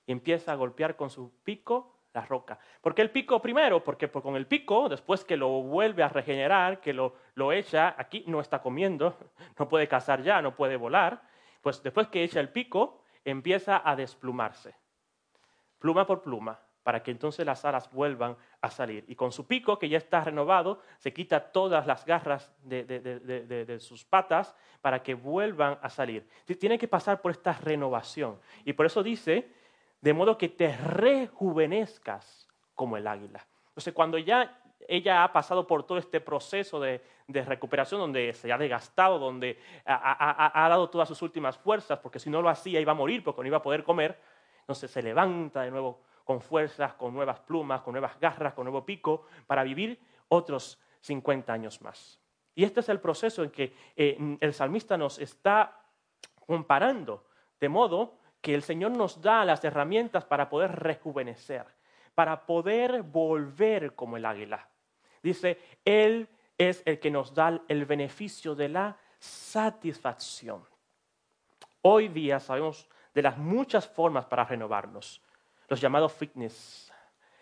Empieza 0.07 0.53
a 0.53 0.57
golpear 0.57 0.95
con 0.95 1.11
su 1.11 1.33
pico 1.43 1.97
la 2.15 2.25
roca. 2.25 2.59
¿Por 2.81 2.95
qué 2.95 3.03
el 3.03 3.11
pico 3.11 3.43
primero? 3.43 3.83
Porque 3.83 4.09
con 4.09 4.37
el 4.37 4.47
pico, 4.47 4.89
después 4.89 5.25
que 5.25 5.37
lo 5.37 5.49
vuelve 5.63 6.05
a 6.05 6.09
regenerar, 6.09 6.81
que 6.81 6.93
lo, 6.93 7.15
lo 7.35 7.51
echa, 7.51 7.97
aquí 7.99 8.23
no 8.29 8.41
está 8.41 8.63
comiendo, 8.63 9.17
no 9.59 9.69
puede 9.69 9.89
cazar 9.89 10.23
ya, 10.23 10.41
no 10.41 10.55
puede 10.55 10.77
volar, 10.77 11.21
pues 11.63 11.83
después 11.83 12.07
que 12.07 12.23
echa 12.23 12.39
el 12.39 12.51
pico, 12.51 13.03
empieza 13.31 13.83
a 13.85 13.97
desplumarse, 13.97 14.75
pluma 15.79 16.07
por 16.07 16.23
pluma, 16.23 16.61
para 16.83 17.03
que 17.03 17.11
entonces 17.11 17.45
las 17.45 17.67
alas 17.67 17.93
vuelvan 17.93 18.35
a 18.63 18.71
salir. 18.71 19.05
Y 19.09 19.15
con 19.15 19.31
su 19.31 19.47
pico, 19.47 19.79
que 19.79 19.91
ya 19.91 19.99
está 19.99 20.25
renovado, 20.25 20.81
se 20.97 21.13
quita 21.13 21.53
todas 21.53 21.87
las 21.87 22.07
garras 22.07 22.51
de, 22.63 23.77
sus 23.79 24.07
patas 24.07 24.57
para 24.81 25.03
que 25.03 25.13
vuelvan 25.13 25.79
a 25.83 25.91
salir. 25.91 26.27
Tiene 26.59 26.79
que 26.79 26.89
pasar 26.89 27.21
por 27.21 27.31
esta 27.31 27.53
renovación. 27.53 28.41
Y 28.65 28.73
por 28.73 28.87
eso 28.87 29.03
dice, 29.03 29.53
de 30.01 30.15
modo 30.15 30.39
que 30.39 30.49
te 30.49 30.75
rejuvenezcas 30.79 32.49
como 32.75 32.97
el 32.97 33.07
águila. 33.07 33.47
Entonces, 33.69 33.93
cuando 33.93 34.17
ya 34.17 34.59
ella 34.87 35.25
ha 35.25 35.33
pasado 35.33 35.67
por 35.67 35.85
todo 35.85 35.99
este 35.99 36.21
proceso 36.21 36.81
de, 36.81 37.03
recuperación 37.27 38.01
donde 38.01 38.33
se 38.33 38.53
ha 38.53 38.59
desgastado, 38.59 39.19
donde 39.19 39.59
ha, 39.85 40.69
dado 40.69 40.89
todas 40.89 41.09
sus 41.09 41.21
últimas 41.23 41.59
fuerzas, 41.59 41.99
porque 41.99 42.19
si 42.19 42.31
no 42.31 42.41
lo 42.41 42.49
hacía 42.49 42.81
iba 42.81 42.93
a 42.93 42.95
morir 42.95 43.23
porque 43.23 43.43
no 43.43 43.49
iba 43.49 43.59
a 43.59 43.63
poder 43.63 43.85
comer, 43.85 44.19
entonces 44.61 44.91
se 44.91 45.03
levanta 45.03 45.63
de 45.63 45.71
nuevo 45.71 46.01
con 46.25 46.41
fuerzas, 46.41 46.95
con 46.95 47.15
nuevas 47.15 47.41
plumas, 47.41 47.83
con 47.83 47.93
nuevas 47.93 48.19
garras, 48.21 48.55
con 48.55 48.65
nuevo 48.65 48.85
pico, 48.85 49.27
para 49.47 49.63
vivir 49.63 49.99
otros 50.29 50.79
50 51.01 51.53
años 51.53 51.81
más. 51.81 52.21
Y 52.55 52.65
este 52.65 52.81
es 52.81 52.89
el 52.89 53.01
proceso 53.01 53.45
en 53.45 53.51
que 53.51 53.75
eh, 53.97 54.37
el 54.41 54.53
salmista 54.53 54.97
nos 54.97 55.19
está 55.19 55.81
comparando, 56.47 57.25
de 57.61 57.69
modo 57.69 58.19
que 58.41 58.55
el 58.55 58.63
Señor 58.63 58.93
nos 58.93 59.21
da 59.21 59.45
las 59.45 59.65
herramientas 59.65 60.25
para 60.25 60.49
poder 60.49 60.73
rejuvenecer, 60.73 61.67
para 62.19 62.47
poder 62.47 63.03
volver 63.05 63.95
como 63.95 64.17
el 64.17 64.25
águila. 64.25 64.69
Dice, 65.23 65.57
Él 65.85 66.29
es 66.59 66.83
el 66.85 66.99
que 66.99 67.13
nos 67.13 67.33
da 67.33 67.63
el 67.69 67.87
beneficio 67.87 68.57
de 68.57 68.69
la 68.69 68.97
satisfacción. 69.21 70.65
Hoy 71.81 72.09
día 72.09 72.41
sabemos 72.41 72.89
de 73.15 73.23
las 73.23 73.39
muchas 73.39 73.87
formas 73.87 74.27
para 74.27 74.43
renovarnos 74.45 75.23
los 75.69 75.81
llamados 75.81 76.13
fitness, 76.13 76.93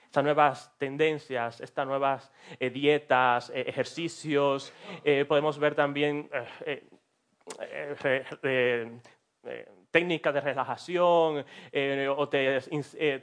estas 0.04 0.22
nuevas 0.22 0.70
tendencias, 0.76 1.58
estas 1.62 1.86
nuevas 1.86 2.30
eh, 2.60 2.68
dietas, 2.68 3.48
eh, 3.48 3.64
ejercicios. 3.66 4.74
Eh, 5.02 5.24
podemos 5.26 5.58
ver 5.58 5.74
también 5.74 6.28
técnicas 9.90 10.34
de 10.34 10.40
relajación, 10.40 11.44
o 12.16 12.28
te, 12.28 12.60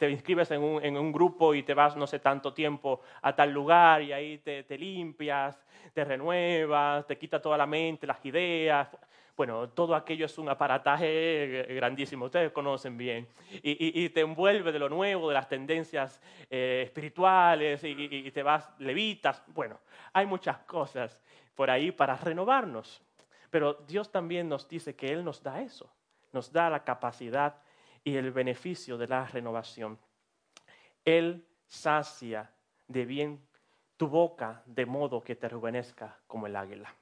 inscribes 0.10 0.52
en 0.52 0.62
un, 0.62 1.12
grupo 1.12 1.54
y 1.54 1.64
te 1.64 1.74
vas 1.74 1.96
no 1.96 2.08
sé 2.08 2.20
tanto 2.20 2.54
tiempo 2.54 3.02
a 3.22 3.36
tal 3.36 3.52
lugar 3.52 4.02
y 4.02 4.14
ahí 4.14 4.38
te, 4.40 4.64
te 4.64 4.78
limpias, 4.78 5.64
te 5.94 6.04
renuevas, 6.04 7.06
te 7.06 7.18
quita 7.18 7.42
toda 7.42 7.58
la 7.58 7.66
mente, 7.66 8.08
las 8.08 8.24
ideas. 8.26 8.90
Bueno, 9.36 9.70
todo 9.70 9.96
aquello 9.96 10.28
es 10.28 10.38
un 10.38 10.48
aparataje 10.48 11.66
grandísimo, 11.70 12.26
ustedes 12.26 12.52
conocen 12.52 12.98
bien, 12.98 13.28
y, 13.64 14.08
te 14.10 14.22
envuelve 14.22 14.72
de 14.72 14.78
lo 14.78 14.90
nuevo, 14.90 15.30
de 15.30 15.34
las 15.34 15.50
tendencias 15.50 16.22
eh, 16.52 16.84
espirituales, 16.86 17.84
y, 17.84 18.30
te 18.30 18.44
vas, 18.44 18.70
levitas. 18.78 19.44
Bueno, 19.48 19.80
hay 20.14 20.28
muchas 20.28 20.60
cosas 20.60 21.20
por 21.56 21.72
ahí 21.72 21.92
para 21.92 22.16
renovarnos, 22.16 23.02
pero 23.50 23.74
Dios 23.74 24.12
también 24.12 24.48
nos 24.48 24.68
dice 24.68 24.96
que 24.96 25.12
Él 25.12 25.24
nos 25.24 25.42
da 25.42 25.62
eso, 25.62 25.92
nos 26.34 26.52
da 26.52 26.70
la 26.70 26.84
capacidad 26.84 27.56
y 28.04 28.18
el 28.18 28.32
beneficio 28.32 28.98
de 28.98 29.08
la 29.08 29.26
renovación. 29.26 29.98
Él 31.06 31.46
sacia 31.66 32.52
de 32.88 33.06
bien 33.06 33.48
tu 33.98 34.08
boca 34.08 34.64
de 34.66 34.86
modo 34.86 35.24
que 35.24 35.36
te 35.36 35.48
rejuvenezca 35.48 36.20
como 36.28 36.48
el 36.48 36.56
águila. 36.56 36.94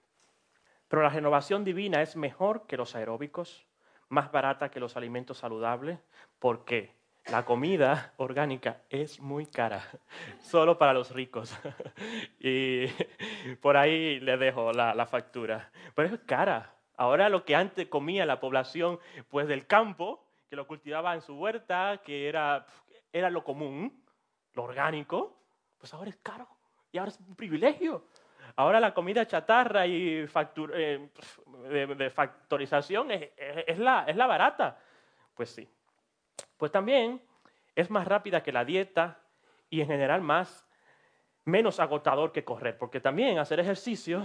Pero 0.87 1.03
la 1.03 1.09
renovación 1.09 1.63
divina 1.63 2.01
es 2.01 2.15
mejor 2.15 2.67
que 2.67 2.77
los 2.77 2.95
aeróbicos, 2.95 3.65
más 4.09 4.31
barata 4.31 4.69
que 4.69 4.79
los 4.79 4.97
alimentos 4.97 5.37
saludables, 5.37 5.99
porque 6.37 6.93
la 7.27 7.45
comida 7.45 8.13
orgánica 8.17 8.81
es 8.89 9.19
muy 9.19 9.45
cara, 9.45 9.83
solo 10.41 10.77
para 10.77 10.93
los 10.93 11.11
ricos. 11.11 11.57
y 12.39 12.87
por 13.61 13.77
ahí 13.77 14.19
le 14.19 14.37
dejo 14.37 14.71
la, 14.73 15.05
factura. 15.05 15.71
Pero 15.95 16.13
es 16.13 16.19
cara. 16.25 16.75
Ahora 17.01 17.29
lo 17.29 17.45
que 17.45 17.55
antes 17.55 17.87
comía 17.87 18.27
la 18.27 18.39
población 18.39 18.99
pues 19.27 19.47
del 19.47 19.65
campo, 19.65 20.23
que 20.47 20.55
lo 20.55 20.67
cultivaba 20.67 21.15
en 21.15 21.23
su 21.23 21.33
huerta, 21.33 21.99
que 22.05 22.29
era, 22.29 22.67
era 23.11 23.31
lo 23.31 23.43
común, 23.43 24.05
lo 24.53 24.65
orgánico, 24.65 25.35
pues 25.79 25.91
ahora 25.95 26.11
es 26.11 26.17
caro. 26.17 26.47
Y 26.91 26.99
ahora 26.99 27.09
es 27.09 27.19
un 27.19 27.35
privilegio. 27.35 28.05
Ahora 28.55 28.79
la 28.79 28.93
comida 28.93 29.25
chatarra 29.25 29.87
y 29.87 30.27
eh, 30.75 31.09
de, 31.97 32.09
factorización 32.11 33.09
es, 33.09 33.79
la, 33.79 34.05
es 34.07 34.15
la 34.15 34.27
barata. 34.27 34.77
Pues 35.33 35.49
sí. 35.49 35.67
Pues 36.55 36.71
también 36.71 37.19
es 37.73 37.89
más 37.89 38.07
rápida 38.07 38.43
que 38.43 38.51
la 38.51 38.63
dieta 38.63 39.17
y 39.71 39.81
en 39.81 39.87
general 39.87 40.21
más 40.21 40.67
menos 41.45 41.79
agotador 41.79 42.31
que 42.31 42.43
correr, 42.43 42.77
porque 42.77 42.99
también 42.99 43.39
hacer 43.39 43.59
ejercicio 43.59 44.23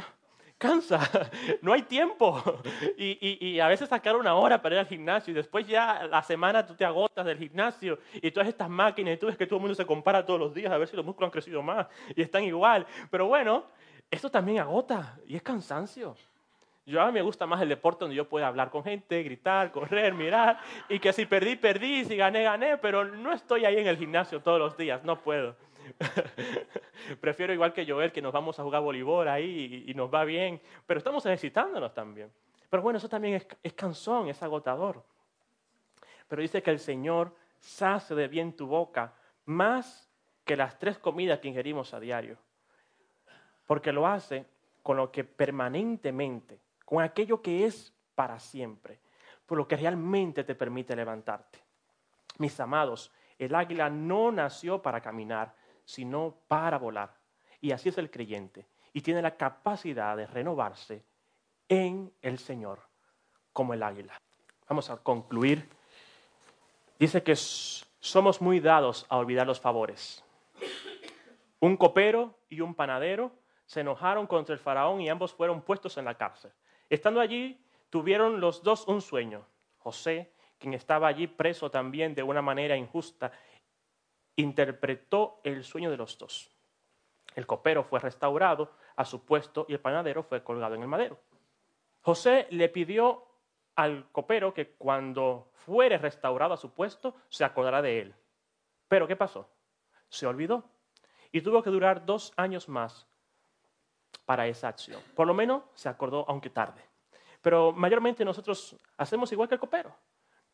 cansa, 0.59 1.01
no 1.63 1.73
hay 1.73 1.83
tiempo. 1.83 2.43
Y, 2.99 3.61
a 3.61 3.69
veces 3.69 3.89
sacar 3.89 4.17
una 4.17 4.35
hora 4.35 4.61
para 4.61 4.77
ir 4.77 4.79
al 4.81 4.87
gimnasio 4.87 5.33
y 5.33 5.35
después 5.35 5.67
ya 5.67 6.07
la 6.07 6.23
semana 6.23 6.67
tú 6.67 6.75
te 6.75 6.85
agotas 6.85 7.25
del 7.25 7.39
gimnasio 7.39 7.99
y 8.15 8.31
todas 8.31 8.49
estas 8.49 8.69
máquinas 8.69 9.15
y 9.15 9.17
tú 9.17 9.27
ves 9.27 9.37
que 9.37 9.47
todo 9.47 9.57
el 9.57 9.63
mundo 9.63 9.75
se 9.75 9.87
compara 9.87 10.25
todos 10.25 10.39
los 10.39 10.55
días 10.55 10.73
a 10.73 10.79
ver 10.79 10.89
si 10.89 10.97
los 10.97 11.05
músculos 11.05 11.29
han 11.29 11.33
crecido 11.33 11.63
más 11.63 11.87
y 12.15 12.23
están 12.23 12.45
igual. 12.45 12.87
Pero 13.11 13.27
bueno, 13.27 13.65
esto 14.11 14.31
también 14.31 14.59
agota 14.59 15.19
y 15.27 15.37
es 15.37 15.43
cansancio. 15.43 16.17
Yo 16.85 17.01
a 17.01 17.07
mí 17.07 17.13
me 17.13 17.23
gusta 17.23 17.47
más 17.47 17.61
el 17.63 17.69
deporte 17.69 18.05
donde 18.05 18.15
yo 18.15 18.29
pueda 18.29 18.47
hablar 18.47 18.71
con 18.71 18.85
gente, 18.85 19.23
gritar, 19.23 19.73
correr, 19.73 20.15
mirar, 20.15 20.61
y 20.89 21.01
que 21.01 21.13
si 21.13 21.27
perdí, 21.27 21.57
perdí, 21.57 22.05
si 22.05 22.17
gané, 22.17 22.45
gané, 22.45 22.79
pero 22.79 23.05
no 23.05 23.33
estoy 23.33 23.65
ahí 23.65 23.79
en 23.79 23.89
el 23.89 23.97
gimnasio 23.97 24.41
todos 24.41 24.61
los 24.61 24.77
días, 24.77 25.03
no 25.03 25.21
puedo. 25.21 25.57
Prefiero 27.21 27.53
igual 27.53 27.73
que 27.73 27.87
Joel, 27.87 28.13
que 28.13 28.23
nos 28.23 28.33
vamos 28.33 28.59
a 28.59 28.63
jugar 28.63 28.83
voleibol 28.83 29.29
ahí 29.29 29.85
y, 29.87 29.95
nos 29.95 30.13
va 30.13 30.25
bien, 30.25 30.61
pero 30.87 30.99
estamos 30.99 31.25
ejercitándonos 31.27 31.95
también. 31.95 32.31
Pero 32.69 32.83
bueno, 32.83 32.99
eso 32.99 33.09
también 33.09 33.35
es, 33.35 33.47
es 33.63 33.73
cansón, 33.73 34.29
es 34.29 34.43
agotador. 34.43 35.03
Pero 36.29 36.43
dice 36.43 36.63
que 36.63 36.71
el 36.71 36.79
Señor 36.79 37.35
sace 37.59 38.15
de 38.15 38.29
bien 38.29 38.55
tu 38.55 38.67
boca 38.67 39.15
más 39.45 40.11
que 40.45 40.57
las 40.57 40.79
tres 40.79 40.99
comidas 40.99 41.39
que 41.39 41.49
ingerimos 41.49 41.95
a 41.95 42.01
diario 42.01 42.39
porque 43.67 43.93
lo 43.93 44.07
hace 44.07 44.47
con 44.83 44.97
lo 44.97 45.11
que 45.11 45.25
permanentemente, 45.25 46.61
con 46.85 47.03
aquello 47.03 47.43
que 47.43 47.67
es 47.67 47.93
para 48.15 48.39
siempre, 48.39 49.01
por 49.45 49.59
lo 49.59 49.67
que 49.67 49.77
realmente 49.77 50.45
te 50.45 50.55
permite 50.55 50.97
levantarte. 50.97 51.59
Mis 52.39 52.59
amados, 52.61 53.13
el 53.39 53.55
águila 53.55 53.91
no 53.91 54.31
nació 54.31 54.81
para 54.81 55.01
caminar, 55.01 55.55
sino 55.87 56.37
para 56.49 56.77
volar. 56.77 57.17
Y 57.63 57.73
así 57.73 57.89
es 57.89 57.97
el 57.97 58.11
creyente. 58.11 58.67
Y 58.93 59.01
tiene 59.01 59.23
la 59.23 59.37
capacidad 59.37 60.17
de 60.17 60.27
renovarse 60.27 61.03
en 61.69 62.13
el 62.21 62.39
Señor, 62.39 62.81
como 63.55 63.73
el 63.73 63.83
águila. 63.83 64.21
Vamos 64.69 64.91
a 64.91 64.99
concluir. 64.99 65.69
Dice 66.99 67.23
que 67.23 67.37
somos 67.37 68.43
muy 68.43 68.61
dados 68.61 69.07
a 69.09 69.17
olvidar 69.17 69.47
los 69.47 69.61
favores. 69.61 70.23
Un 71.61 71.77
copero 71.77 72.39
y 72.49 72.61
un 72.61 72.75
panadero 72.75 73.33
se 73.65 73.81
enojaron 73.81 74.27
contra 74.27 74.55
el 74.55 74.61
faraón 74.61 75.01
y 75.01 75.09
ambos 75.09 75.33
fueron 75.33 75.63
puestos 75.63 75.97
en 75.97 76.05
la 76.05 76.17
cárcel. 76.17 76.53
Estando 76.89 77.21
allí, 77.21 77.61
tuvieron 77.91 78.41
los 78.41 78.63
dos 78.63 78.87
un 78.87 79.01
sueño. 79.01 79.47
José, 79.79 80.33
quien 80.59 80.75
estaba 80.75 81.09
allí 81.09 81.27
preso 81.27 81.71
también 81.71 82.15
de 82.15 82.23
una 82.23 82.43
manera 82.43 82.77
injusta, 82.77 83.33
interpretó 84.37 85.41
el 85.45 85.65
sueño 85.65 85.91
de 85.91 85.97
los 85.97 86.19
dos. 86.19 86.51
El 87.35 87.47
copero 87.47 87.85
fue 87.85 88.01
restaurado 88.01 88.73
a 88.97 89.05
su 89.05 89.25
puesto 89.25 89.67
y 89.69 89.75
el 89.75 89.81
panadero 89.81 90.23
fue 90.23 90.43
colgado 90.43 90.75
en 90.75 90.83
el 90.83 90.89
madero. 90.89 91.19
José 92.03 92.47
le 92.51 92.69
pidió 92.69 93.27
al 93.75 94.11
copero 94.11 94.55
que 94.55 94.71
cuando 94.71 95.51
fuere 95.53 95.99
restaurado 95.99 96.55
a 96.55 96.57
su 96.57 96.73
puesto 96.73 97.17
se 97.29 97.45
acordará 97.45 97.83
de 97.83 98.01
él. 98.01 98.15
Pero 98.89 99.07
¿qué 99.07 99.17
pasó? 99.17 99.51
Se 100.09 100.27
olvidó 100.27 100.65
y 101.33 101.41
tuvo 101.41 101.63
que 101.63 101.71
durar 101.71 102.07
dos 102.07 102.33
años 102.37 102.69
más 102.69 103.07
para 104.25 104.47
esa 104.47 104.69
acción. 104.69 105.03
Por 105.15 105.27
lo 105.27 105.35
menos 105.35 105.63
se 105.75 105.89
acordó, 105.89 106.25
aunque 106.29 106.51
tarde. 106.51 106.83
Pero 107.43 107.73
mayormente 107.73 108.25
nosotros 108.25 108.77
hacemos 108.97 109.31
igual 109.33 109.49
que 109.49 109.55
el 109.55 109.61
copero. 109.61 109.95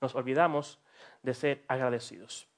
Nos 0.01 0.15
olvidamos 0.15 0.81
de 1.23 1.35
ser 1.35 1.65
agradecidos. 1.69 2.49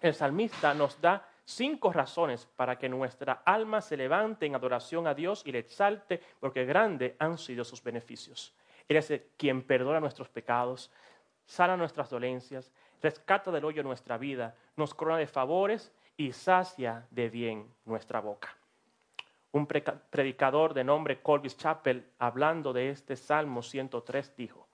El 0.00 0.14
salmista 0.14 0.74
nos 0.74 1.00
da 1.00 1.28
cinco 1.44 1.92
razones 1.92 2.46
para 2.56 2.78
que 2.78 2.88
nuestra 2.88 3.42
alma 3.44 3.80
se 3.80 3.96
levante 3.96 4.46
en 4.46 4.54
adoración 4.54 5.06
a 5.06 5.14
Dios 5.14 5.42
y 5.44 5.52
le 5.52 5.58
exalte, 5.58 6.20
porque 6.40 6.64
grandes 6.64 7.14
han 7.18 7.38
sido 7.38 7.64
sus 7.64 7.82
beneficios. 7.82 8.54
Él 8.88 8.96
es 8.96 9.12
quien 9.36 9.62
perdona 9.62 10.00
nuestros 10.00 10.28
pecados, 10.28 10.90
sana 11.46 11.76
nuestras 11.76 12.10
dolencias, 12.10 12.70
rescata 13.02 13.50
del 13.50 13.64
hoyo 13.64 13.82
nuestra 13.82 14.18
vida, 14.18 14.54
nos 14.76 14.94
corona 14.94 15.18
de 15.18 15.26
favores 15.26 15.92
y 16.16 16.32
sacia 16.32 17.06
de 17.10 17.28
bien 17.28 17.66
nuestra 17.84 18.20
boca. 18.20 18.56
Un 19.52 19.66
predicador 19.66 20.74
de 20.74 20.84
nombre 20.84 21.20
Colvis 21.20 21.56
Chappell, 21.56 22.10
hablando 22.18 22.72
de 22.72 22.90
este 22.90 23.14
Salmo 23.14 23.62
103, 23.62 24.36
dijo, 24.36 24.66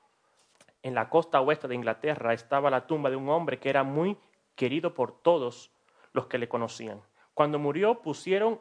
en 0.83 0.95
la 0.95 1.11
costa 1.11 1.41
oeste 1.41 1.69
de 1.69 1.75
Inglaterra 1.75 2.33
estaba 2.33 2.71
la 2.71 2.87
tumba 2.87 3.11
de 3.11 3.17
un 3.17 3.29
hombre 3.29 3.59
que 3.59 3.69
era 3.69 3.83
muy 3.83 4.17
querido 4.61 4.93
por 4.93 5.23
todos 5.23 5.71
los 6.13 6.27
que 6.27 6.37
le 6.37 6.47
conocían. 6.47 7.01
Cuando 7.33 7.59
murió 7.59 8.03
pusieron 8.03 8.61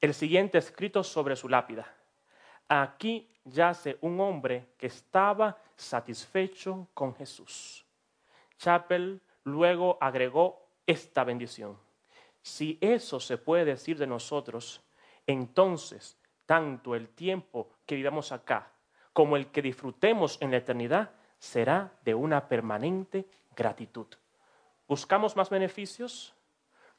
el 0.00 0.12
siguiente 0.12 0.58
escrito 0.58 1.04
sobre 1.04 1.36
su 1.36 1.48
lápida. 1.48 1.94
Aquí 2.66 3.30
yace 3.44 3.98
un 4.00 4.18
hombre 4.18 4.70
que 4.76 4.88
estaba 4.88 5.56
satisfecho 5.76 6.88
con 6.92 7.14
Jesús. 7.14 7.86
Chappell 8.58 9.20
luego 9.44 9.96
agregó 10.00 10.66
esta 10.84 11.22
bendición. 11.22 11.78
Si 12.42 12.76
eso 12.80 13.20
se 13.20 13.38
puede 13.38 13.64
decir 13.64 13.96
de 13.96 14.08
nosotros, 14.08 14.82
entonces 15.24 16.18
tanto 16.46 16.96
el 16.96 17.10
tiempo 17.10 17.70
que 17.86 17.94
vivamos 17.94 18.32
acá 18.32 18.72
como 19.12 19.36
el 19.36 19.52
que 19.52 19.62
disfrutemos 19.62 20.36
en 20.42 20.50
la 20.50 20.56
eternidad 20.56 21.12
será 21.38 21.92
de 22.04 22.16
una 22.16 22.48
permanente 22.48 23.28
gratitud. 23.54 24.08
¿Buscamos 24.88 25.36
más 25.36 25.50
beneficios? 25.50 26.34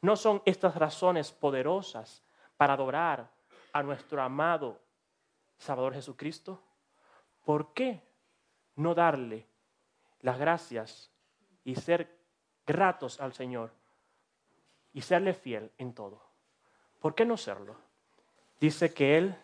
¿No 0.02 0.16
son 0.16 0.42
estas 0.46 0.76
razones 0.76 1.32
poderosas 1.32 2.22
para 2.56 2.74
adorar 2.74 3.30
a 3.74 3.82
nuestro 3.82 4.22
amado 4.22 4.80
Salvador 5.58 5.96
Jesucristo? 5.96 6.62
¿Por 7.44 7.74
qué 7.74 8.02
no 8.76 8.94
darle 8.94 9.48
las 10.22 10.38
gracias 10.38 11.10
y 11.66 11.76
ser 11.76 12.16
gratos 12.66 13.20
al 13.20 13.34
Señor 13.34 13.72
y 14.94 15.02
serle 15.02 15.34
fiel 15.34 15.72
en 15.80 15.94
todo? 15.94 16.22
¿Por 17.00 17.16
qué 17.16 17.26
no 17.26 17.38
serlo? 17.38 17.76
Dice 18.60 18.94
que 18.94 19.18
Él 19.18 19.36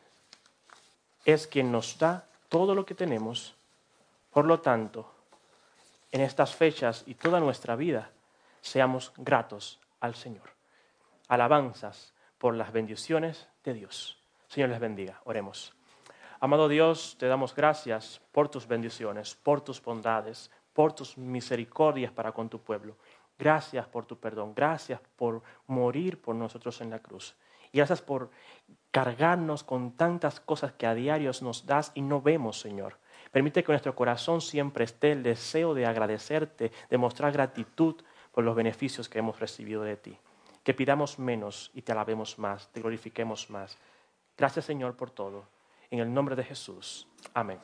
es 1.26 1.48
quien 1.48 1.72
nos 1.72 1.98
da 1.98 2.28
todo 2.48 2.76
lo 2.76 2.86
que 2.86 2.94
tenemos. 2.94 3.56
Por 4.30 4.46
lo 4.46 4.60
tanto, 4.60 5.12
en 6.12 6.22
estas 6.22 6.54
fechas 6.54 7.04
y 7.08 7.16
toda 7.16 7.40
nuestra 7.40 7.76
vida, 7.76 8.12
seamos 8.66 9.14
gratos 9.18 9.80
al 10.00 10.16
Señor. 10.16 10.50
Alabanzas 11.28 12.14
por 12.40 12.56
las 12.56 12.72
bendiciones 12.72 13.48
de 13.64 13.74
Dios. 13.76 14.20
Señor 14.48 14.70
les 14.70 14.80
bendiga. 14.80 15.22
Oremos. 15.24 15.74
Amado 16.40 16.68
Dios, 16.68 17.16
te 17.20 17.28
damos 17.28 17.56
gracias 17.56 18.22
por 18.32 18.50
tus 18.50 18.68
bendiciones, 18.68 19.36
por 19.36 19.62
tus 19.62 19.82
bondades, 19.82 20.50
por 20.74 20.94
tus 20.94 21.18
misericordias 21.18 22.12
para 22.12 22.32
con 22.32 22.50
tu 22.50 22.60
pueblo. 22.60 22.98
Gracias 23.38 23.88
por 23.88 24.06
tu 24.06 24.18
perdón. 24.18 24.54
Gracias 24.56 25.00
por 25.16 25.44
morir 25.68 26.20
por 26.20 26.36
nosotros 26.36 26.82
en 26.82 26.90
la 26.90 27.00
cruz. 27.00 27.36
Y 27.72 27.78
gracias 27.78 28.02
por 28.02 28.32
cargarnos 28.90 29.64
con 29.64 29.92
tantas 29.92 30.40
cosas 30.40 30.74
que 30.74 30.88
a 30.88 30.96
diario 30.96 31.32
nos 31.42 31.66
das 31.68 31.92
y 31.94 32.02
no 32.02 32.20
vemos, 32.20 32.60
Señor. 32.60 32.98
Permite 33.32 33.64
que 33.64 33.72
nuestro 33.72 33.96
corazón 33.96 34.42
siempre 34.42 34.86
esté 34.86 35.12
el 35.12 35.22
deseo 35.22 35.74
de 35.74 35.86
agradecerte, 35.86 36.72
de 36.90 36.98
mostrar 36.98 37.32
gratitud 37.32 37.96
por 38.36 38.44
los 38.44 38.54
beneficios 38.54 39.08
que 39.08 39.20
hemos 39.20 39.40
recibido 39.40 39.82
de 39.84 39.96
ti. 39.96 40.18
Que 40.66 40.74
pidamos 40.74 41.20
menos 41.20 41.72
y 41.74 41.84
te 41.84 41.94
alabemos 41.94 42.38
más, 42.38 42.70
te 42.74 42.82
glorifiquemos 42.82 43.50
más. 43.50 43.78
Gracias 44.38 44.66
Señor 44.66 44.98
por 44.98 45.10
todo. 45.10 45.48
En 45.90 46.00
el 46.00 46.14
nombre 46.14 46.36
de 46.36 46.44
Jesús. 46.44 47.08
Amén. 47.34 47.60